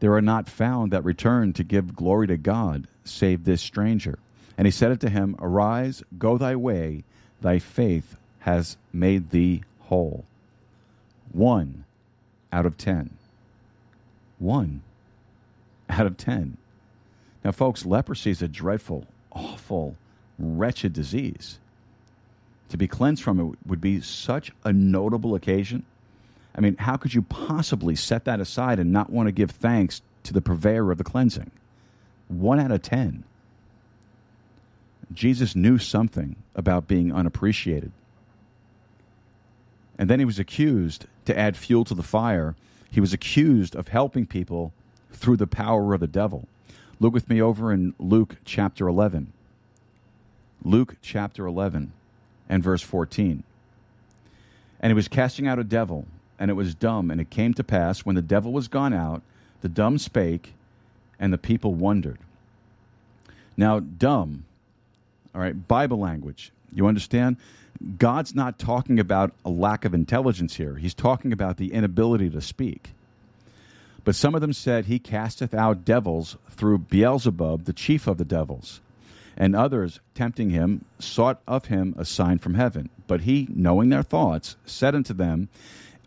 [0.00, 4.18] There are not found that return to give glory to God, save this stranger.
[4.58, 7.04] And he said unto him, Arise, go thy way,
[7.40, 10.24] thy faith has made thee whole.
[11.32, 11.84] One
[12.52, 13.10] out of ten.
[14.40, 14.82] One
[15.88, 16.56] out of ten.
[17.44, 19.96] Now, folks, leprosy is a dreadful, awful,
[20.40, 21.60] wretched disease.
[22.70, 25.84] To be cleansed from it would be such a notable occasion.
[26.54, 30.02] I mean, how could you possibly set that aside and not want to give thanks
[30.24, 31.52] to the purveyor of the cleansing?
[32.26, 33.22] One out of ten.
[35.12, 37.92] Jesus knew something about being unappreciated.
[39.98, 42.54] And then he was accused to add fuel to the fire.
[42.90, 44.72] He was accused of helping people
[45.12, 46.46] through the power of the devil.
[47.00, 49.32] Look with me over in Luke chapter 11.
[50.62, 51.92] Luke chapter 11
[52.48, 53.42] and verse 14.
[54.80, 56.06] And he was casting out a devil,
[56.38, 57.10] and it was dumb.
[57.10, 59.22] And it came to pass, when the devil was gone out,
[59.60, 60.54] the dumb spake,
[61.18, 62.18] and the people wondered.
[63.56, 64.44] Now, dumb,
[65.34, 66.52] all right, Bible language.
[66.72, 67.36] You understand?
[67.98, 70.76] God's not talking about a lack of intelligence here.
[70.76, 72.90] He's talking about the inability to speak.
[74.04, 78.24] But some of them said, He casteth out devils through Beelzebub, the chief of the
[78.24, 78.80] devils.
[79.36, 82.88] And others, tempting him, sought of him a sign from heaven.
[83.06, 85.48] But he, knowing their thoughts, said unto them,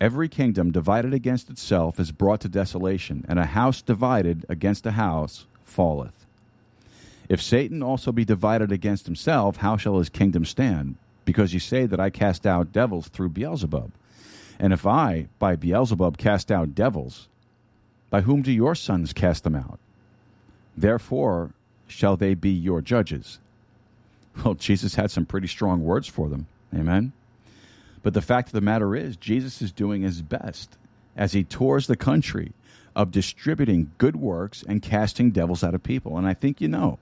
[0.02, 4.92] Every kingdom divided against itself is brought to desolation, and a house divided against a
[4.92, 6.21] house falleth.
[7.32, 10.96] If Satan also be divided against himself, how shall his kingdom stand?
[11.24, 13.90] Because you say that I cast out devils through Beelzebub.
[14.60, 17.30] And if I, by Beelzebub, cast out devils,
[18.10, 19.80] by whom do your sons cast them out?
[20.76, 21.52] Therefore
[21.88, 23.40] shall they be your judges.
[24.44, 26.48] Well, Jesus had some pretty strong words for them.
[26.76, 27.14] Amen.
[28.04, 30.76] But the fact of the matter is, Jesus is doing his best
[31.16, 32.52] as he tours the country
[32.96, 36.18] of distributing good works and casting devils out of people.
[36.18, 37.00] And I think you know,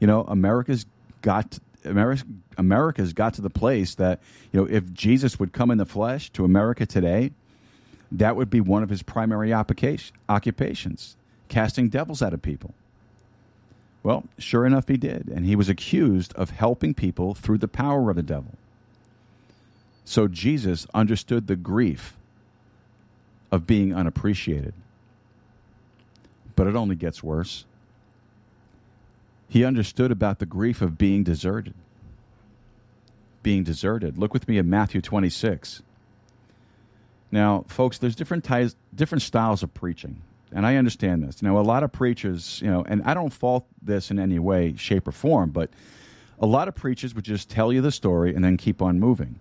[0.00, 0.86] you know, America's
[1.22, 2.24] got America,
[2.58, 4.20] America's got to the place that
[4.52, 7.32] you know if Jesus would come in the flesh to America today,
[8.12, 11.16] that would be one of his primary occupations,
[11.48, 12.74] casting devils out of people.
[14.02, 18.08] Well, sure enough, he did, and he was accused of helping people through the power
[18.08, 18.54] of the devil.
[20.04, 22.16] So Jesus understood the grief
[23.50, 24.74] of being unappreciated.
[26.56, 27.64] But it only gets worse.
[29.48, 31.74] He understood about the grief of being deserted.
[33.42, 34.18] Being deserted.
[34.18, 35.82] Look with me in Matthew 26.
[37.30, 40.22] Now, folks, there's different ties, different styles of preaching,
[40.52, 41.42] and I understand this.
[41.42, 44.74] Now, a lot of preachers, you know, and I don't fault this in any way,
[44.76, 45.70] shape, or form, but
[46.38, 49.40] a lot of preachers would just tell you the story and then keep on moving.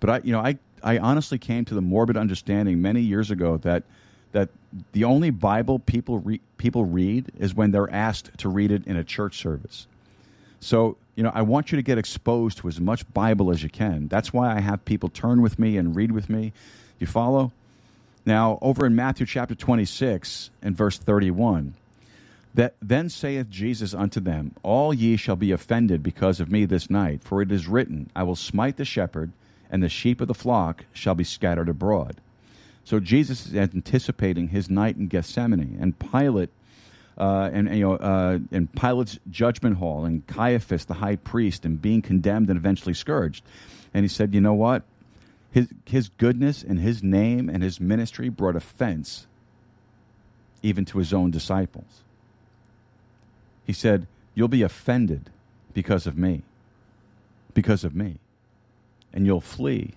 [0.00, 3.58] But I, you know, I, I honestly came to the morbid understanding many years ago
[3.58, 3.84] that
[4.32, 4.50] that
[4.92, 8.96] the only Bible people re- people read is when they're asked to read it in
[8.96, 9.86] a church service.
[10.60, 13.68] So, you know, I want you to get exposed to as much Bible as you
[13.68, 14.08] can.
[14.08, 16.52] That's why I have people turn with me and read with me.
[16.98, 17.52] You follow?
[18.24, 21.74] Now, over in Matthew chapter 26 and verse 31,
[22.54, 26.90] that then saith Jesus unto them, All ye shall be offended because of me this
[26.90, 29.30] night, for it is written, I will smite the shepherd,
[29.70, 32.16] and the sheep of the flock shall be scattered abroad.
[32.86, 36.50] So Jesus is anticipating his night in Gethsemane, and Pilate,
[37.18, 41.82] uh, and you know, uh, in Pilate's judgment hall, and Caiaphas, the high priest, and
[41.82, 43.44] being condemned and eventually scourged.
[43.92, 44.84] And he said, "You know what?
[45.50, 49.26] His his goodness and his name and his ministry brought offense
[50.62, 52.04] even to his own disciples."
[53.66, 54.06] He said,
[54.36, 55.30] "You'll be offended
[55.74, 56.42] because of me,
[57.52, 58.20] because of me."
[59.16, 59.94] and you'll flee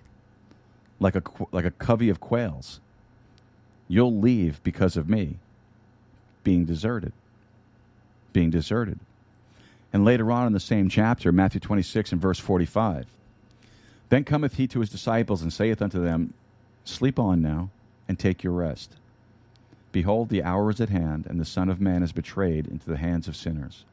[1.00, 2.80] like a, like a covey of quails.
[3.88, 5.38] You'll leave because of me
[6.44, 7.12] being deserted.
[8.32, 9.00] Being deserted.
[9.92, 13.06] And later on in the same chapter, Matthew 26 and verse 45,
[14.08, 16.34] then cometh he to his disciples and saith unto them,
[16.84, 17.70] Sleep on now
[18.08, 18.94] and take your rest.
[19.92, 22.96] Behold, the hour is at hand, and the Son of Man is betrayed into the
[22.96, 23.84] hands of sinners.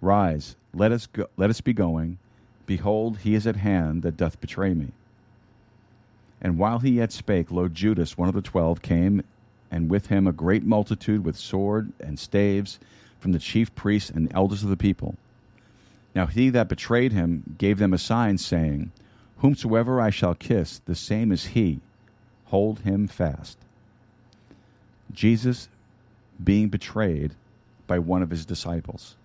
[0.00, 2.18] Rise, let us, go, let us be going.
[2.66, 4.88] Behold, he is at hand that doth betray me.
[6.44, 9.24] And while he yet spake, lo, Judas, one of the twelve, came,
[9.70, 12.78] and with him a great multitude with sword and staves
[13.18, 15.16] from the chief priests and elders of the people.
[16.14, 18.92] Now he that betrayed him gave them a sign, saying,
[19.38, 21.80] Whomsoever I shall kiss, the same is he.
[22.46, 23.56] Hold him fast.
[25.12, 25.68] Jesus
[26.42, 27.32] being betrayed
[27.86, 29.16] by one of his disciples.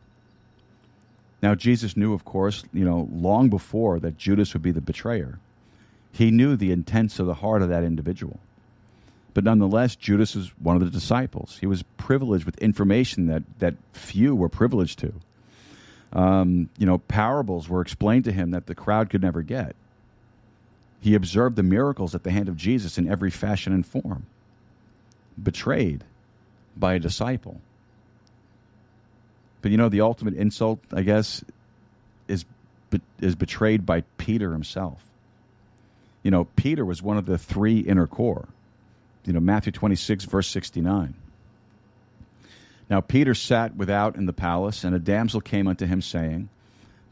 [1.41, 5.38] Now, Jesus knew, of course, you know, long before that Judas would be the betrayer.
[6.11, 8.40] He knew the intents of the heart of that individual.
[9.34, 11.57] But nonetheless, Judas was one of the disciples.
[11.60, 15.14] He was privileged with information that, that few were privileged to.
[16.11, 19.76] Um, you know, parables were explained to him that the crowd could never get.
[20.99, 24.26] He observed the miracles at the hand of Jesus in every fashion and form.
[25.41, 26.03] Betrayed
[26.76, 27.61] by a disciple.
[29.61, 31.44] But you know, the ultimate insult, I guess,
[32.27, 32.45] is
[33.22, 35.09] is betrayed by Peter himself.
[36.24, 38.48] You know, Peter was one of the three inner core.
[39.26, 41.14] You know, Matthew 26, verse 69.
[42.90, 46.50] Now Peter sat without in the palace, and a damsel came unto him, saying,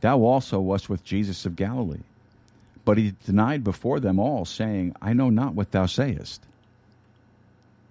[0.02, 2.04] Thou also wast with Jesus of Galilee.
[2.86, 6.42] But he denied before them all, saying, I know not what thou sayest.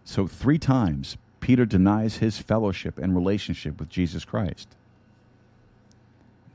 [0.05, 4.68] So three times Peter denies his fellowship and relationship with Jesus Christ.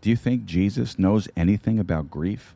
[0.02, 2.56] Do you think Jesus knows anything about grief?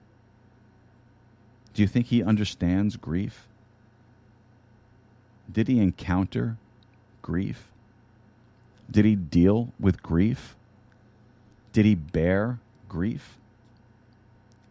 [1.75, 3.47] Do you think he understands grief?
[5.51, 6.55] Did he encounter
[7.21, 7.65] grief?
[8.89, 10.55] Did he deal with grief?
[11.73, 13.37] Did he bear grief?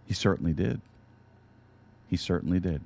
[0.06, 0.80] He certainly did.
[2.08, 2.80] He certainly did.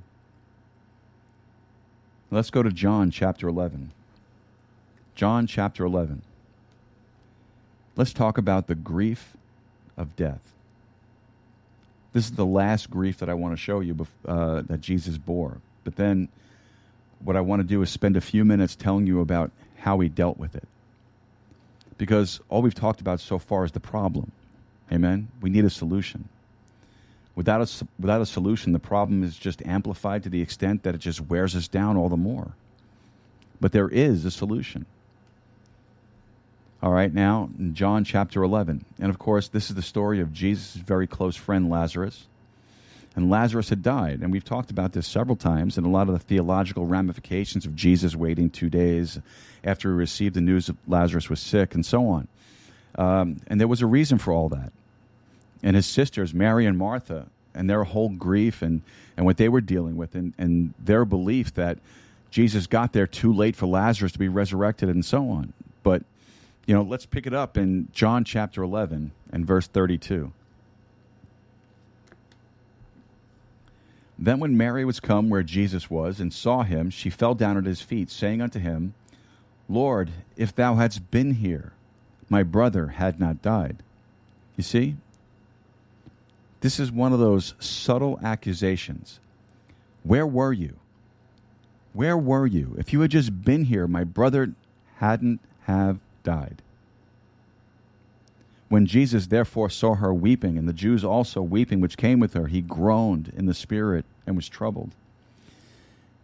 [2.33, 3.93] Let's go to John chapter 11.
[5.15, 6.23] John chapter 11.
[7.95, 9.37] Let's talk about the grief
[9.97, 10.55] of death.
[12.13, 15.59] This is the last grief that I want to show you uh, that Jesus bore.
[15.85, 16.29] But then,
[17.21, 20.09] what I want to do is spend a few minutes telling you about how he
[20.09, 20.67] dealt with it
[21.99, 24.33] because all we've talked about so far is the problem.
[24.91, 25.29] Amen?
[25.43, 26.29] We need a solution.
[27.35, 30.99] Without a, without a solution, the problem is just amplified to the extent that it
[30.99, 32.53] just wears us down all the more.
[33.61, 34.87] But there is a solution.
[36.81, 38.85] All right, now, John chapter 11.
[39.01, 42.27] And of course, this is the story of Jesus' very close friend Lazarus
[43.17, 44.21] and Lazarus had died.
[44.21, 47.75] And we've talked about this several times and a lot of the theological ramifications of
[47.75, 49.19] Jesus waiting two days
[49.65, 52.29] after he received the news that Lazarus was sick and so on.
[52.97, 54.73] Um, and there was a reason for all that.
[55.65, 57.27] And his sisters, Mary and Martha,
[57.57, 58.83] and their whole grief and,
[59.17, 61.79] and what they were dealing with, and, and their belief that
[62.31, 65.53] Jesus got there too late for Lazarus to be resurrected and so on.
[65.83, 66.05] But,
[66.69, 70.31] you know, let's pick it up in John chapter 11 and verse 32.
[74.19, 77.65] Then, when Mary was come where Jesus was and saw him, she fell down at
[77.65, 78.93] his feet, saying unto him,
[79.67, 81.73] Lord, if thou hadst been here,
[82.29, 83.79] my brother had not died.
[84.57, 84.97] You see?
[86.61, 89.21] This is one of those subtle accusations.
[90.03, 90.75] Where were you?
[91.95, 92.75] Where were you?
[92.77, 94.53] If you had just been here, my brother
[94.97, 96.61] hadn't have died.
[98.69, 102.49] When Jesus therefore saw her weeping, and the Jews also weeping which came with her,
[102.49, 104.91] he groaned in the spirit and was troubled,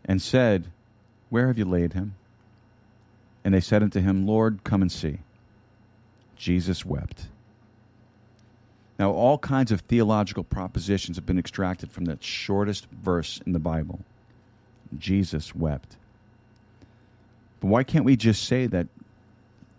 [0.05, 0.66] and said,
[1.31, 2.16] Where have you laid him?
[3.44, 5.20] And they said unto him, Lord, come and see.
[6.36, 7.28] Jesus wept.
[8.98, 13.59] Now, all kinds of theological propositions have been extracted from that shortest verse in the
[13.59, 14.01] Bible.
[14.98, 15.97] Jesus wept.
[17.60, 18.86] But why can't we just say that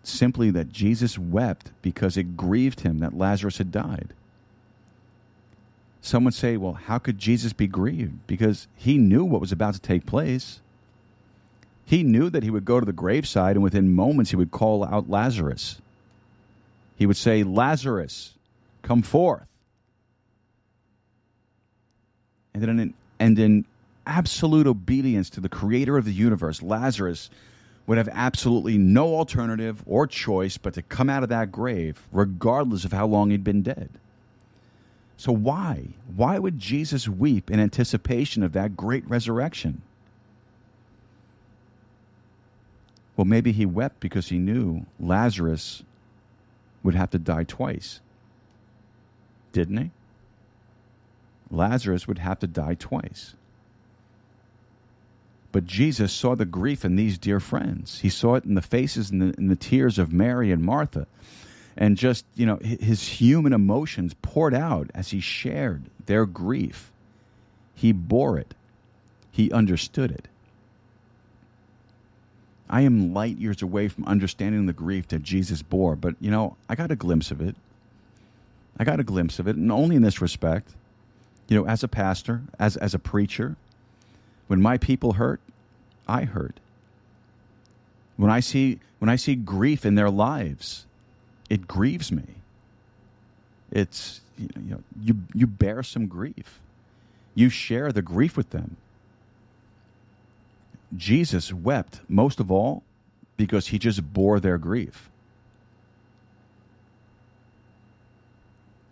[0.08, 4.12] simply that Jesus wept because it grieved him that Lazarus had died.
[6.00, 8.26] Some would say, well, how could Jesus be grieved?
[8.26, 10.60] Because he knew what was about to take place.
[11.84, 14.84] He knew that he would go to the graveside and within moments he would call
[14.84, 15.80] out Lazarus.
[16.96, 18.34] He would say, Lazarus,
[18.82, 19.46] come forth.
[22.54, 23.64] And then in, and in
[24.06, 27.28] absolute obedience to the creator of the universe, Lazarus
[27.86, 32.84] would have absolutely no alternative or choice but to come out of that grave, regardless
[32.84, 33.90] of how long he'd been dead.
[35.16, 35.88] So, why?
[36.14, 39.82] Why would Jesus weep in anticipation of that great resurrection?
[43.16, 45.82] Well, maybe he wept because he knew Lazarus
[46.82, 48.00] would have to die twice.
[49.52, 49.90] Didn't he?
[51.50, 53.34] Lazarus would have to die twice.
[55.56, 58.00] But Jesus saw the grief in these dear friends.
[58.00, 61.06] He saw it in the faces and the, in the tears of Mary and Martha.
[61.78, 66.92] And just, you know, his human emotions poured out as he shared their grief.
[67.74, 68.52] He bore it,
[69.30, 70.28] he understood it.
[72.68, 76.58] I am light years away from understanding the grief that Jesus bore, but, you know,
[76.68, 77.56] I got a glimpse of it.
[78.76, 80.74] I got a glimpse of it, and only in this respect.
[81.48, 83.56] You know, as a pastor, as, as a preacher,
[84.46, 85.40] when my people hurt,
[86.06, 86.60] I hurt.
[88.16, 90.86] When I see when I see grief in their lives,
[91.50, 92.24] it grieves me.
[93.70, 96.60] It's you know you you bear some grief.
[97.34, 98.76] You share the grief with them.
[100.96, 102.82] Jesus wept most of all
[103.36, 105.10] because he just bore their grief.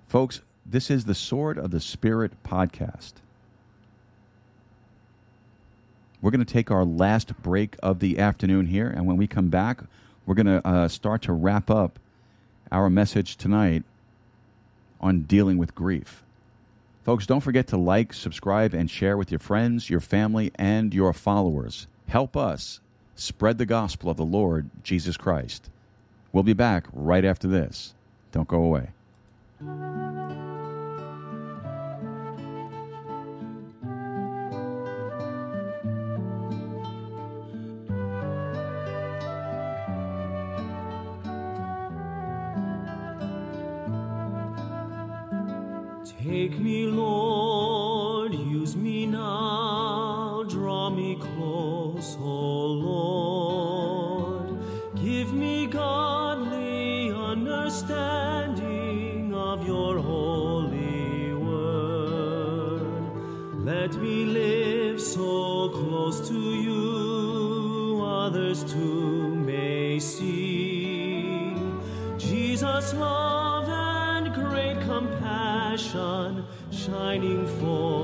[0.09, 3.15] Folks, this is the Sword of the Spirit podcast.
[6.25, 9.51] We're going to take our last break of the afternoon here, and when we come
[9.51, 9.83] back,
[10.25, 11.99] we're going to uh, start to wrap up
[12.73, 13.83] our message tonight
[15.03, 16.23] on dealing with grief.
[17.05, 21.13] Folks, don't forget to like, subscribe, and share with your friends, your family, and your
[21.13, 21.89] followers.
[22.07, 22.81] Help us
[23.15, 25.69] spread the gospel of the Lord Jesus Christ.
[26.33, 27.93] We'll be back right after this.
[28.33, 28.89] Don't go away.
[46.35, 54.59] Take me, Lord, use me now, draw me close, O Lord.
[54.97, 62.83] Give me godly understanding of your holy word.
[63.65, 71.55] Let me live so close to you, others too may see.
[72.19, 72.93] Jesus'
[75.85, 78.04] compassion shining forth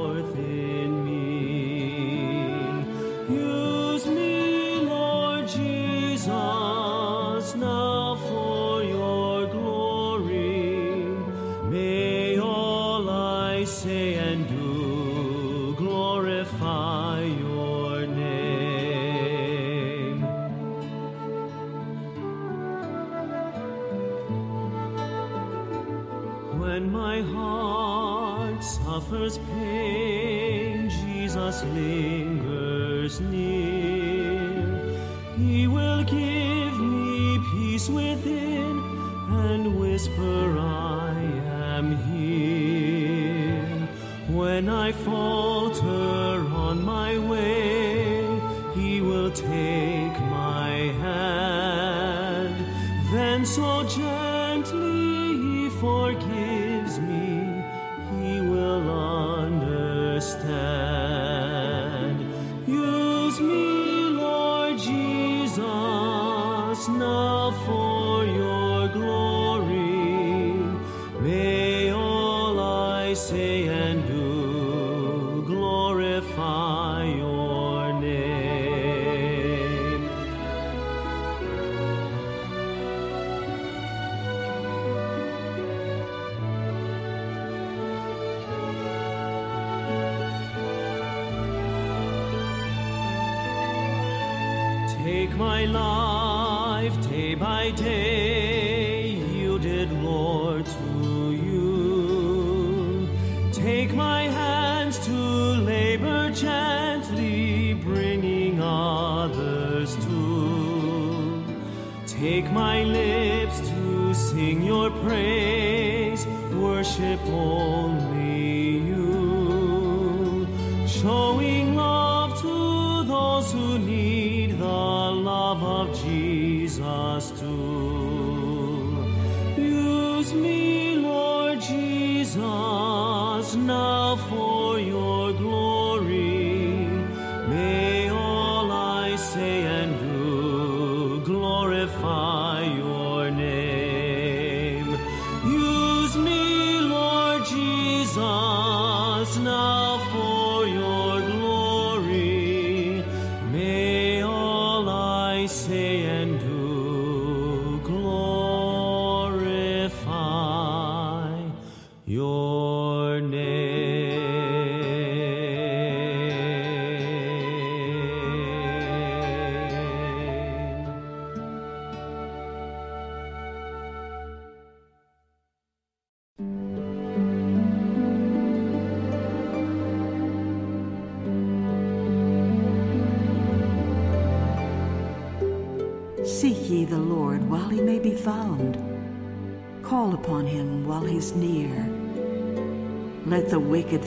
[95.67, 98.10] my life day by day,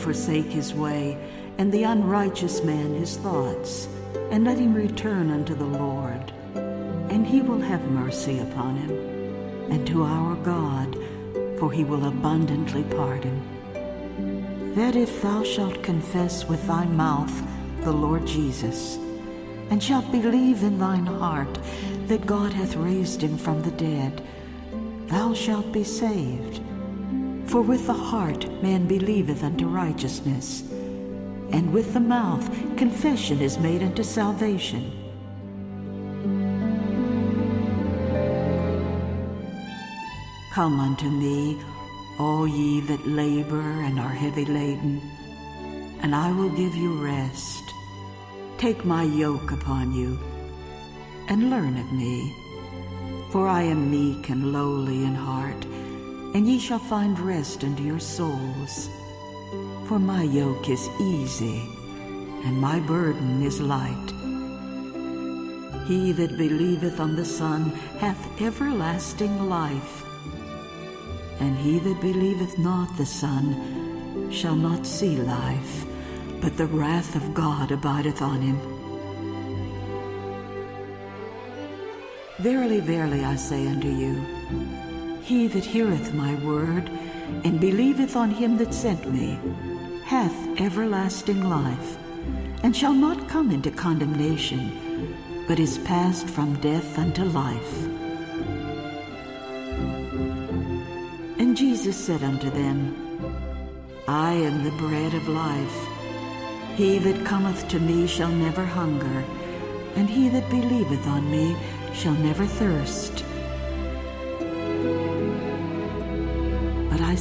[0.03, 1.17] forsake his way,
[1.57, 3.87] and the unrighteous man his thoughts,
[4.31, 6.31] and let him return unto the Lord.
[7.09, 8.91] And he will have mercy upon him,
[9.71, 10.97] and to our God,
[11.59, 13.41] for he will abundantly pardon.
[14.75, 17.43] that if thou shalt confess with thy mouth
[17.83, 18.97] the Lord Jesus,
[19.69, 21.59] and shalt believe in thine heart
[22.07, 24.21] that God hath raised him from the dead,
[25.07, 26.59] thou shalt be saved.
[27.53, 30.63] For with the heart man believeth unto righteousness,
[31.51, 34.91] and with the mouth confession is made unto salvation.
[40.51, 41.61] Come unto me,
[42.17, 44.99] all ye that labor and are heavy laden,
[46.01, 47.63] and I will give you rest.
[48.57, 50.17] Take my yoke upon you,
[51.27, 52.35] and learn of me,
[53.29, 55.67] for I am meek and lowly in heart,
[56.33, 58.89] and ye shall find rest unto your souls.
[59.87, 61.61] For my yoke is easy,
[62.45, 64.09] and my burden is light.
[65.87, 67.69] He that believeth on the Son
[67.99, 70.03] hath everlasting life
[71.39, 75.85] and he that believeth not the Son shall not see life,
[76.39, 78.57] but the wrath of God abideth on him.
[82.39, 84.21] Verily, verily, I say unto you,
[85.23, 86.89] he that heareth my word,
[87.45, 89.39] and believeth on him that sent me,
[90.03, 91.97] hath everlasting life,
[92.61, 95.15] and shall not come into condemnation,
[95.47, 97.87] but is passed from death unto life.
[101.39, 102.93] And Jesus said unto them,
[104.07, 105.87] I am the bread of life.
[106.75, 109.23] He that cometh to me shall never hunger,
[109.95, 111.55] and he that believeth on me
[111.93, 113.22] shall never thirst.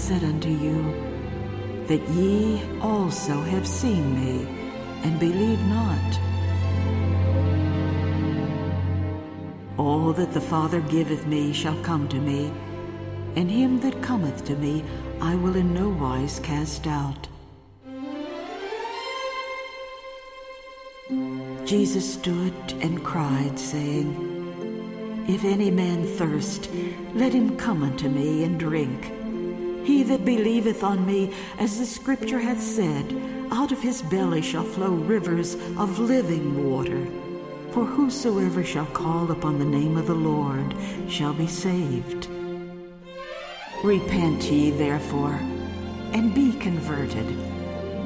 [0.02, 0.82] Said unto you,
[1.86, 4.44] that ye also have seen me,
[5.04, 6.18] and believe not.
[9.78, 12.52] All that the Father giveth me shall come to me,
[13.36, 14.82] and him that cometh to me
[15.20, 17.28] I will in no wise cast out.
[21.64, 24.10] Jesus stood and cried, saying,
[25.28, 26.68] If any man thirst,
[27.14, 29.21] let him come unto me and drink.
[29.84, 34.64] He that believeth on me, as the Scripture hath said, out of his belly shall
[34.64, 37.06] flow rivers of living water.
[37.72, 40.74] For whosoever shall call upon the name of the Lord
[41.08, 42.28] shall be saved.
[43.82, 45.38] Repent ye therefore,
[46.12, 47.26] and be converted,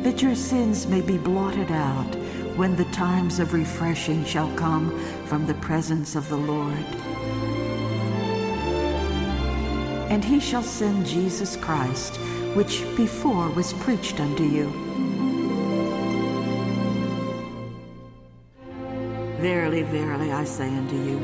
[0.02, 2.14] that your sins may be blotted out
[2.56, 6.86] when the times of refreshing shall come from the presence of the Lord.
[10.08, 12.16] And he shall send Jesus Christ,
[12.54, 14.70] which before was preached unto you.
[19.40, 21.18] Verily, verily, I say unto you,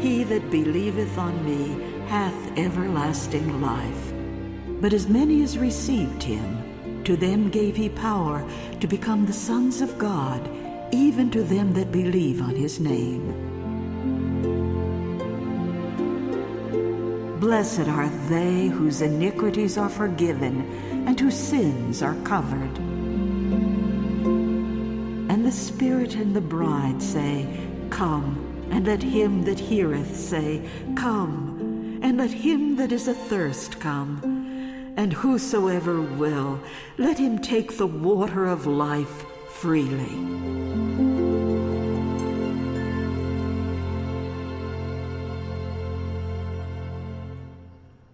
[0.00, 4.12] he that believeth on me, hath everlasting life.
[4.80, 8.46] But as many as received him, to them gave he power
[8.80, 10.48] to become the sons of God,
[10.92, 13.53] even to them that believe on his name.
[17.44, 20.62] Blessed are they whose iniquities are forgiven
[21.06, 22.74] and whose sins are covered.
[25.28, 27.46] And the Spirit and the bride say,
[27.90, 30.66] Come, and let him that heareth say,
[30.96, 34.94] Come and let him that is athirst come.
[34.96, 36.58] And whosoever will,
[36.96, 40.93] let him take the water of life freely.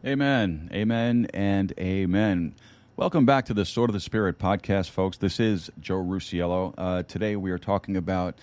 [0.02, 2.54] Amen, amen, and amen.
[2.96, 5.18] Welcome back to the Sword of the Spirit podcast, folks.
[5.18, 6.72] This is Joe Rusiello.
[6.78, 8.34] Uh, today we are talking about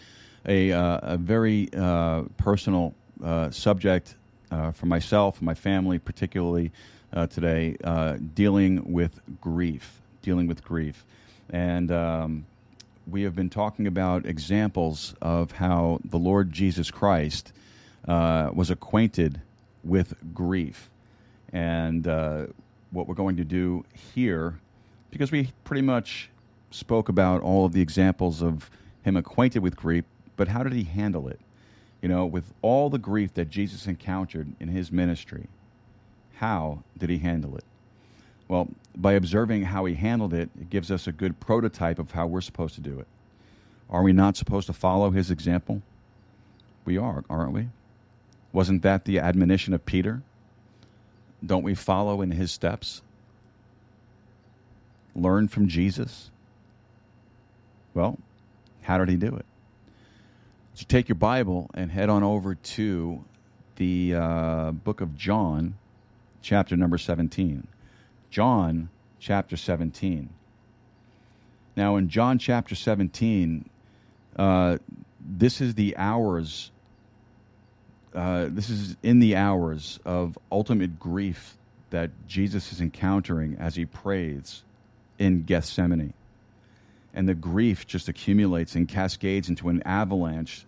[0.46, 2.94] a, uh, a very uh, personal
[3.24, 4.14] uh, subject
[4.52, 6.72] uh, for myself my family, particularly
[7.12, 7.76] uh, today,
[8.36, 11.06] dealing with grief, dealing with grief.
[11.50, 12.46] And um,
[13.10, 17.52] we have been talking about examples of how the Lord Jesus Christ
[18.06, 19.42] was acquainted
[19.84, 20.92] with grief.
[21.54, 22.48] And uh,
[22.92, 24.60] what we're going to do here,
[25.12, 26.30] because we pretty much
[26.72, 28.70] spoke about all of the examples of
[29.04, 30.04] him acquainted with grief,
[30.36, 31.40] but how did he handle it?
[32.02, 35.48] you know, with all the grief that Jesus encountered in his ministry,
[36.36, 37.64] how did he handle it?
[38.48, 42.28] Well, by observing how he handled it, it gives us a good prototype of how
[42.28, 43.08] we're supposed to do it.
[43.90, 45.82] Are we not supposed to follow his example?
[46.86, 47.68] We are, aren't we?
[48.54, 50.22] Wasn't that the admonition of Peter?
[51.46, 53.02] Don't we follow in his steps?
[55.16, 56.30] Learn from Jesus?
[57.94, 58.18] Well,
[58.82, 59.46] how did he do it?
[60.74, 63.24] So take your Bible and head on over to
[63.78, 65.76] the uh, book of John,
[66.42, 67.68] chapter number 17.
[68.30, 68.90] John,
[69.20, 70.30] chapter 17.
[71.76, 73.70] Now, in John chapter 17,
[74.36, 74.78] uh,
[75.20, 76.72] this is the hours,
[78.14, 81.58] uh, this is in the hours of ultimate grief
[81.90, 84.64] that Jesus is encountering as he prays
[85.20, 86.14] in Gethsemane.
[87.14, 90.66] And the grief just accumulates and cascades into an avalanche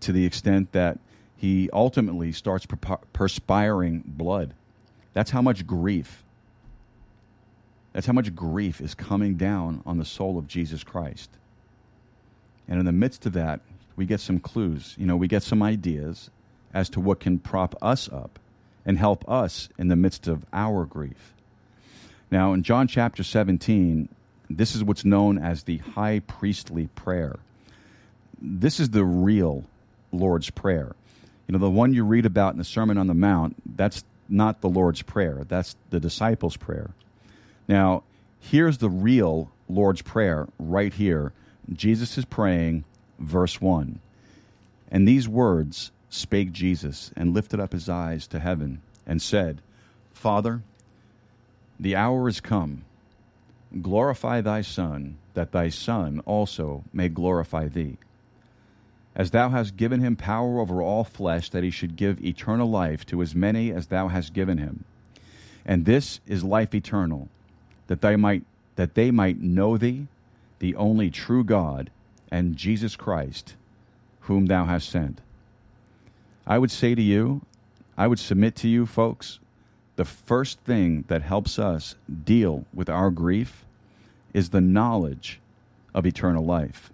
[0.00, 0.98] to the extent that
[1.36, 2.66] he ultimately starts
[3.12, 4.54] perspiring blood.
[5.12, 6.22] That's how much grief
[7.92, 11.30] that's how much grief is coming down on the soul of Jesus Christ.
[12.68, 13.60] And in the midst of that,
[13.96, 14.94] we get some clues.
[14.98, 16.30] You know, we get some ideas
[16.74, 18.38] as to what can prop us up
[18.84, 21.34] and help us in the midst of our grief.
[22.30, 24.08] Now, in John chapter 17,
[24.48, 27.38] this is what's known as the high priestly prayer.
[28.40, 29.64] This is the real
[30.12, 30.94] Lord's Prayer.
[31.46, 34.60] You know, the one you read about in the Sermon on the Mount, that's not
[34.60, 36.90] the Lord's Prayer, that's the disciples' prayer.
[37.68, 38.02] Now,
[38.40, 41.32] here's the real Lord's Prayer right here.
[41.72, 42.84] Jesus is praying,
[43.18, 44.00] verse 1.
[44.90, 49.62] And these words spake Jesus, and lifted up his eyes to heaven, and said,
[50.12, 50.60] Father,
[51.80, 52.84] the hour is come.
[53.80, 57.96] Glorify thy Son, that thy Son also may glorify thee.
[59.16, 63.06] As thou hast given him power over all flesh, that he should give eternal life
[63.06, 64.84] to as many as thou hast given him.
[65.64, 67.28] And this is life eternal
[67.86, 68.44] that they might
[68.76, 70.08] that they might know thee,
[70.58, 71.90] the only true God,
[72.30, 73.54] and Jesus Christ,
[74.20, 75.20] whom thou hast sent.
[76.46, 77.42] I would say to you,
[77.96, 79.38] I would submit to you, folks,
[79.96, 81.94] the first thing that helps us
[82.24, 83.64] deal with our grief
[84.32, 85.40] is the knowledge
[85.94, 86.90] of eternal life.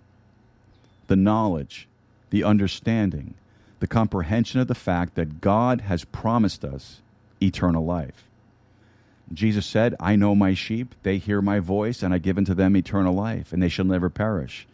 [1.07, 1.89] The knowledge,
[2.31, 3.35] the understanding,
[3.81, 7.01] the comprehension of the fact that God has promised us
[7.41, 8.25] eternal life.
[9.33, 12.77] Jesus said, I know my sheep, they hear my voice, and I give unto them
[12.77, 14.67] eternal life, and they shall never perish.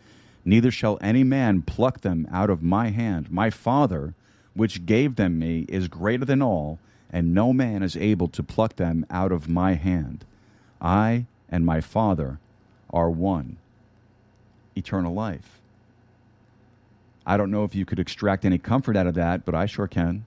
[0.44, 3.30] Neither shall any man pluck them out of my hand.
[3.30, 4.14] My Father,
[4.54, 6.78] which gave them me, is greater than all,
[7.10, 10.24] and no man is able to pluck them out of my hand.
[10.80, 12.38] I and my Father
[12.90, 13.58] are one.
[14.76, 15.60] Eternal life.
[17.26, 19.88] I don't know if you could extract any comfort out of that, but I sure
[19.88, 20.24] can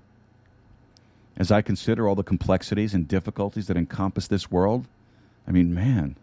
[1.37, 4.87] as I consider all the complexities and difficulties that encompass this world,
[5.47, 6.15] I mean, man,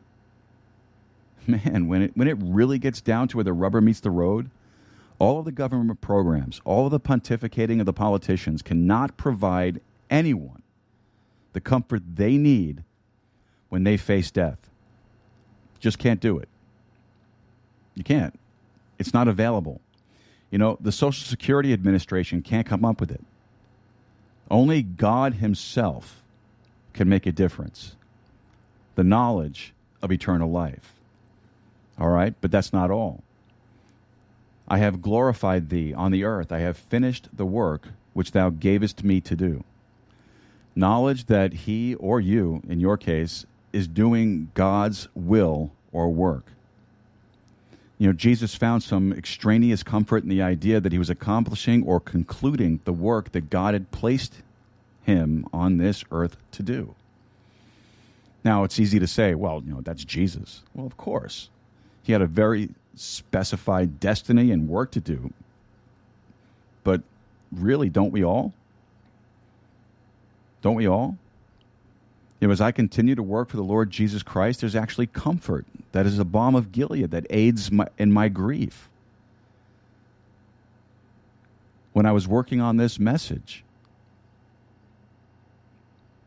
[1.47, 4.51] man, when it, when it really gets down to where the rubber meets the road,
[5.19, 9.81] all of the government programs, all of the pontificating of the politicians cannot provide
[10.11, 10.63] anyone
[11.53, 12.83] the comfort they need
[13.69, 14.59] when they face death.
[15.81, 16.49] Just can't do it.
[17.95, 18.39] You can't.
[18.99, 19.81] It's not available.
[20.51, 23.25] You know, the Social Security Administration can't come up with it.
[24.51, 26.23] Only God Himself
[26.93, 27.97] can make a difference.
[28.95, 29.73] The knowledge
[30.03, 30.93] of eternal life.
[31.99, 33.23] All right, but that's not all.
[34.67, 36.51] I have glorified thee on the earth.
[36.51, 39.65] I have finished the work which thou gavest me to do.
[40.75, 46.47] Knowledge that he or you, in your case, is doing God's will or work.
[47.99, 52.01] You know, Jesus found some extraneous comfort in the idea that he was accomplishing or
[52.01, 54.43] concluding the work that God had placed
[55.03, 56.95] him on this earth to do.
[58.43, 60.63] Now, it's easy to say, well, you know, that's Jesus.
[60.75, 61.49] Well, of course.
[62.03, 65.33] He had a very specified destiny and work to do.
[66.83, 67.03] But
[67.53, 68.53] really, don't we all?
[70.63, 71.19] Don't we all?
[72.41, 75.65] You know, as I continue to work for the Lord Jesus Christ, there's actually comfort
[75.93, 78.89] that is a balm of Gilead that aids my, in my grief.
[81.93, 83.63] When I was working on this message,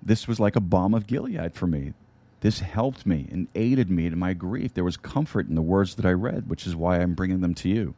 [0.01, 1.93] this was like a balm of Gilead for me.
[2.41, 4.73] This helped me and aided me in my grief.
[4.73, 7.55] There was comfort in the words that I read, which is why I'm bringing them
[7.55, 7.95] to you.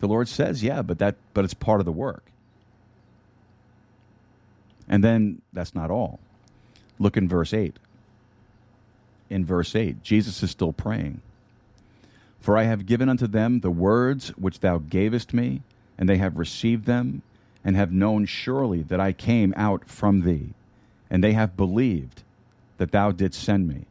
[0.00, 2.24] The Lord says, yeah, but that but it's part of the work.
[4.88, 6.18] And then that's not all.
[6.98, 7.78] Look in verse 8.
[9.30, 11.20] In verse 8, Jesus is still praying.
[12.40, 15.62] For I have given unto them the words which thou gavest me,
[15.96, 17.22] and they have received them,
[17.64, 20.52] and have known surely that I came out from thee,
[21.12, 22.22] and they have believed
[22.78, 23.84] that thou didst send me.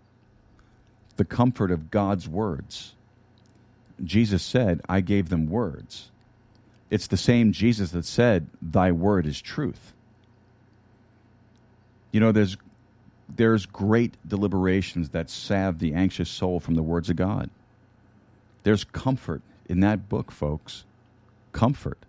[1.18, 2.96] The comfort of God's words.
[4.04, 6.10] Jesus said, I gave them words.
[6.90, 9.94] It's the same Jesus that said, Thy word is truth.
[12.12, 12.58] You know, there's
[13.34, 17.50] there's great deliberations that salve the anxious soul from the words of God.
[18.64, 20.84] There's comfort in that book, folks.
[21.54, 22.00] Comfort.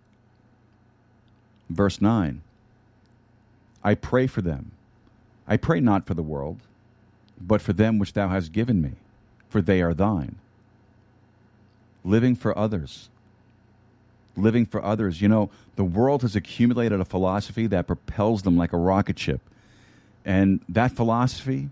[1.69, 2.41] Verse 9
[3.85, 4.73] I pray for them.
[5.47, 6.61] I pray not for the world,
[7.41, 8.93] but for them which thou hast given me,
[9.49, 10.37] for they are thine.
[12.05, 13.09] Living for others.
[14.37, 15.21] Living for others.
[15.21, 19.41] You know, the world has accumulated a philosophy that propels them like a rocket ship.
[20.25, 21.71] And that philosophy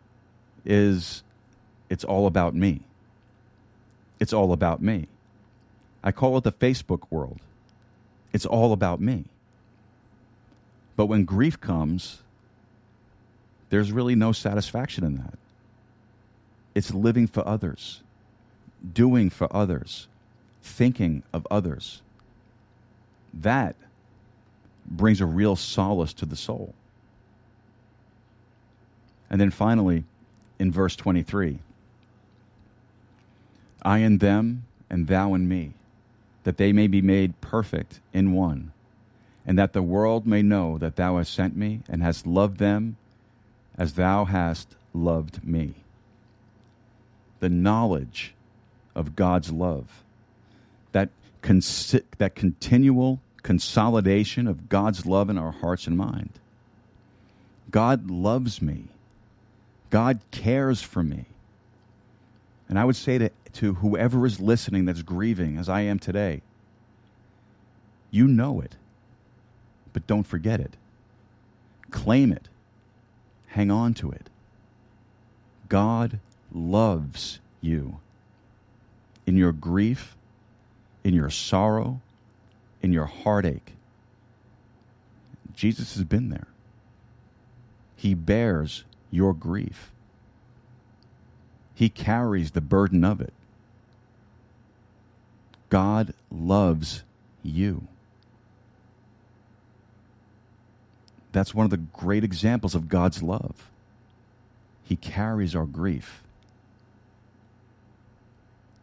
[0.64, 1.22] is
[1.88, 2.80] it's all about me.
[4.18, 5.06] It's all about me.
[6.02, 7.40] I call it the Facebook world.
[8.32, 9.24] It's all about me.
[10.96, 12.22] But when grief comes,
[13.70, 15.38] there's really no satisfaction in that.
[16.74, 18.02] It's living for others,
[18.92, 20.08] doing for others,
[20.62, 22.02] thinking of others.
[23.32, 23.76] That
[24.86, 26.74] brings a real solace to the soul.
[29.30, 30.04] And then finally,
[30.58, 31.60] in verse 23,
[33.82, 35.72] I and them, and thou and me,
[36.42, 38.72] that they may be made perfect in one,
[39.46, 42.96] and that the world may know that thou hast sent me and hast loved them
[43.80, 45.72] as thou hast loved me.
[47.40, 48.34] The knowledge
[48.94, 50.04] of God's love,
[50.92, 51.08] that,
[52.18, 56.28] that continual consolidation of God's love in our hearts and mind.
[57.70, 58.84] God loves me.
[59.88, 61.24] God cares for me.
[62.68, 66.42] And I would say to, to whoever is listening that's grieving, as I am today,
[68.10, 68.76] you know it,
[69.94, 70.76] but don't forget it.
[71.90, 72.49] Claim it.
[73.50, 74.28] Hang on to it.
[75.68, 76.20] God
[76.52, 77.98] loves you.
[79.26, 80.16] In your grief,
[81.04, 82.00] in your sorrow,
[82.82, 83.72] in your heartache,
[85.54, 86.46] Jesus has been there.
[87.96, 89.90] He bears your grief.
[91.74, 93.32] He carries the burden of it.
[95.68, 97.02] God loves
[97.42, 97.88] you.
[101.32, 103.70] That's one of the great examples of God's love.
[104.84, 106.22] He carries our grief.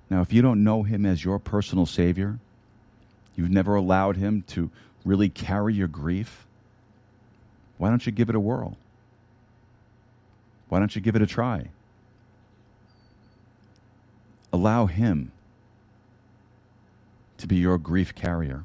[0.10, 2.40] Now, if you don't know Him as your personal Savior,
[3.36, 4.70] you've never allowed Him to
[5.04, 6.46] really carry your grief,
[7.78, 8.78] why don't you give it a whirl?
[10.70, 11.68] Why don't you give it a try?
[14.52, 15.32] Allow Him
[17.38, 18.64] to be your grief carrier.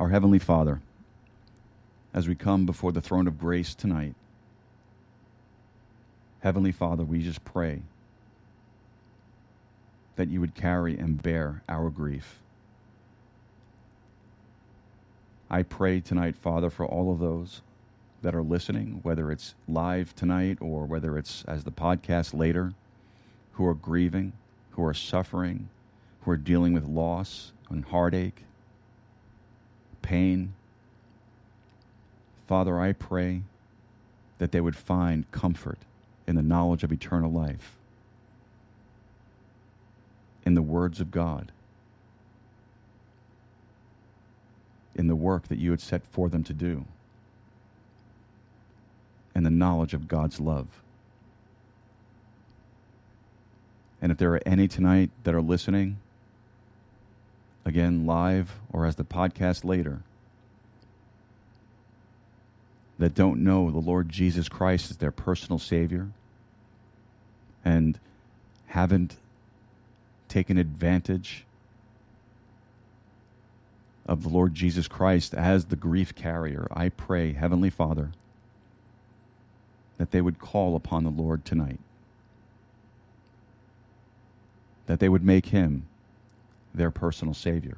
[0.00, 0.80] Our Heavenly Father,
[2.14, 4.14] as we come before the throne of grace tonight,
[6.40, 7.82] Heavenly Father, we just pray
[10.16, 12.38] that you would carry and bear our grief.
[15.50, 17.60] I pray tonight, Father, for all of those
[18.22, 22.72] that are listening, whether it's live tonight or whether it's as the podcast later,
[23.52, 24.32] who are grieving,
[24.70, 25.68] who are suffering,
[26.22, 28.44] who are dealing with loss and heartache,
[30.10, 30.52] pain.
[32.48, 33.42] Father, I pray
[34.38, 35.78] that they would find comfort
[36.26, 37.76] in the knowledge of eternal life,
[40.44, 41.52] in the words of God,
[44.96, 46.86] in the work that you had set for them to do,
[49.32, 50.66] and the knowledge of God's love.
[54.02, 55.98] And if there are any tonight that are listening,
[57.64, 60.00] again, live or as the podcast later,
[62.98, 66.08] that don't know the Lord Jesus Christ as their personal Savior
[67.64, 67.98] and
[68.68, 69.16] haven't
[70.28, 71.44] taken advantage
[74.06, 78.10] of the Lord Jesus Christ as the grief carrier, I pray, Heavenly Father,
[79.98, 81.78] that they would call upon the Lord tonight,
[84.86, 85.86] that they would make Him
[86.74, 87.76] their personal Savior.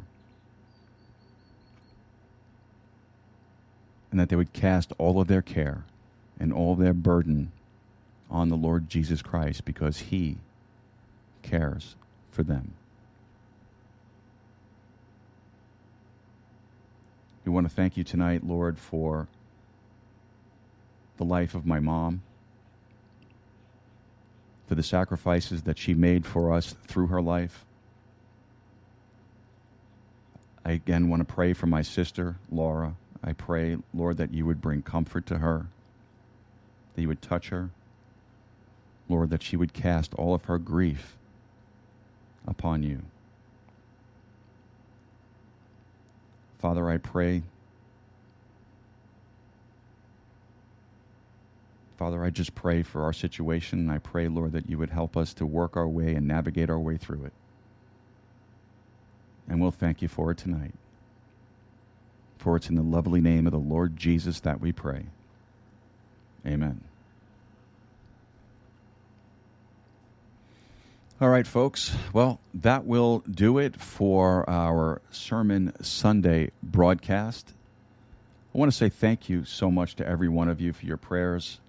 [4.11, 5.85] And that they would cast all of their care
[6.39, 7.51] and all their burden
[8.31, 10.37] on the Lord Jesus Christ because He
[11.43, 11.95] cares
[12.31, 12.73] for them.
[17.45, 19.27] We want to thank you tonight, Lord, for
[21.17, 22.23] the life of my mom,
[24.69, 27.65] for the sacrifices that she made for us through her life.
[30.65, 32.95] I again want to pray for my sister, Laura.
[33.23, 35.67] I pray, Lord, that you would bring comfort to her,
[36.95, 37.71] that you would touch her.
[39.09, 41.17] Lord, that she would cast all of her grief
[42.47, 43.03] upon you.
[46.61, 47.43] Father, I pray.
[51.99, 53.91] Father, I just pray for our situation.
[53.91, 56.79] I pray, Lord, that you would help us to work our way and navigate our
[56.79, 57.33] way through it.
[59.49, 60.75] And we'll thank you for it tonight.
[62.39, 65.07] For it's in the lovely name of the Lord Jesus that we pray.
[66.47, 66.83] Amen.
[71.21, 71.95] All right, folks.
[72.13, 77.53] Well, that will do it for our Sermon Sunday broadcast.
[78.53, 80.97] I want to say thank you so much to every one of you for your
[80.97, 81.61] prayers.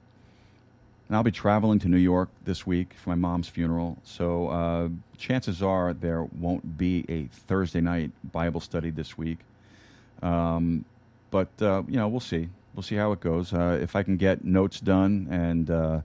[1.13, 4.89] And I'll be traveling to New York this week for my mom's funeral, so uh,
[5.15, 9.37] chances are there won't be a Thursday night Bible study this week.
[10.23, 10.85] Um,
[11.29, 12.49] but uh, you know, we'll see.
[12.73, 13.53] We'll see how it goes.
[13.53, 16.01] Uh, if I can get notes done and uh,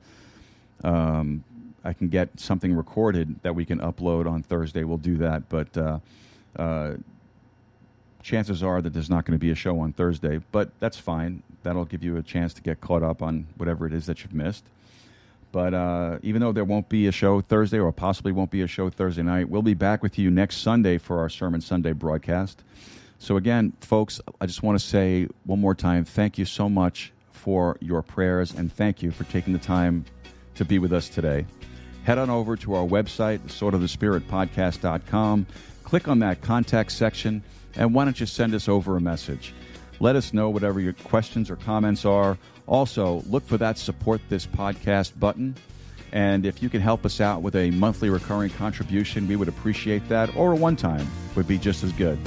[0.84, 1.42] um,
[1.84, 5.48] I can get something recorded that we can upload on Thursday, we'll do that.
[5.48, 6.00] But uh,
[6.54, 6.96] uh,
[8.22, 11.42] chances are that there's not going to be a show on Thursday, but that's fine.
[11.62, 14.34] That'll give you a chance to get caught up on whatever it is that you've
[14.34, 14.64] missed.
[15.50, 18.66] But uh, even though there won't be a show Thursday or possibly won't be a
[18.66, 22.62] show Thursday night, we'll be back with you next Sunday for our Sermon Sunday broadcast.
[23.18, 27.12] So, again, folks, I just want to say one more time thank you so much
[27.32, 30.04] for your prayers and thank you for taking the time
[30.54, 31.46] to be with us today.
[32.04, 35.46] Head on over to our website, swordofthespiritpodcast.com.
[35.82, 37.42] Click on that contact section,
[37.74, 39.54] and why don't you send us over a message?
[40.00, 42.38] Let us know whatever your questions or comments are.
[42.68, 45.56] Also, look for that support this podcast button.
[46.12, 50.08] And if you can help us out with a monthly recurring contribution, we would appreciate
[50.08, 52.18] that, or a one time would be just as good.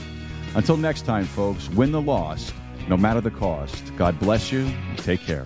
[0.56, 2.54] Until next time, folks, win the lost,
[2.90, 3.96] no matter the cost.
[3.96, 4.70] God bless you.
[4.98, 5.46] Take care.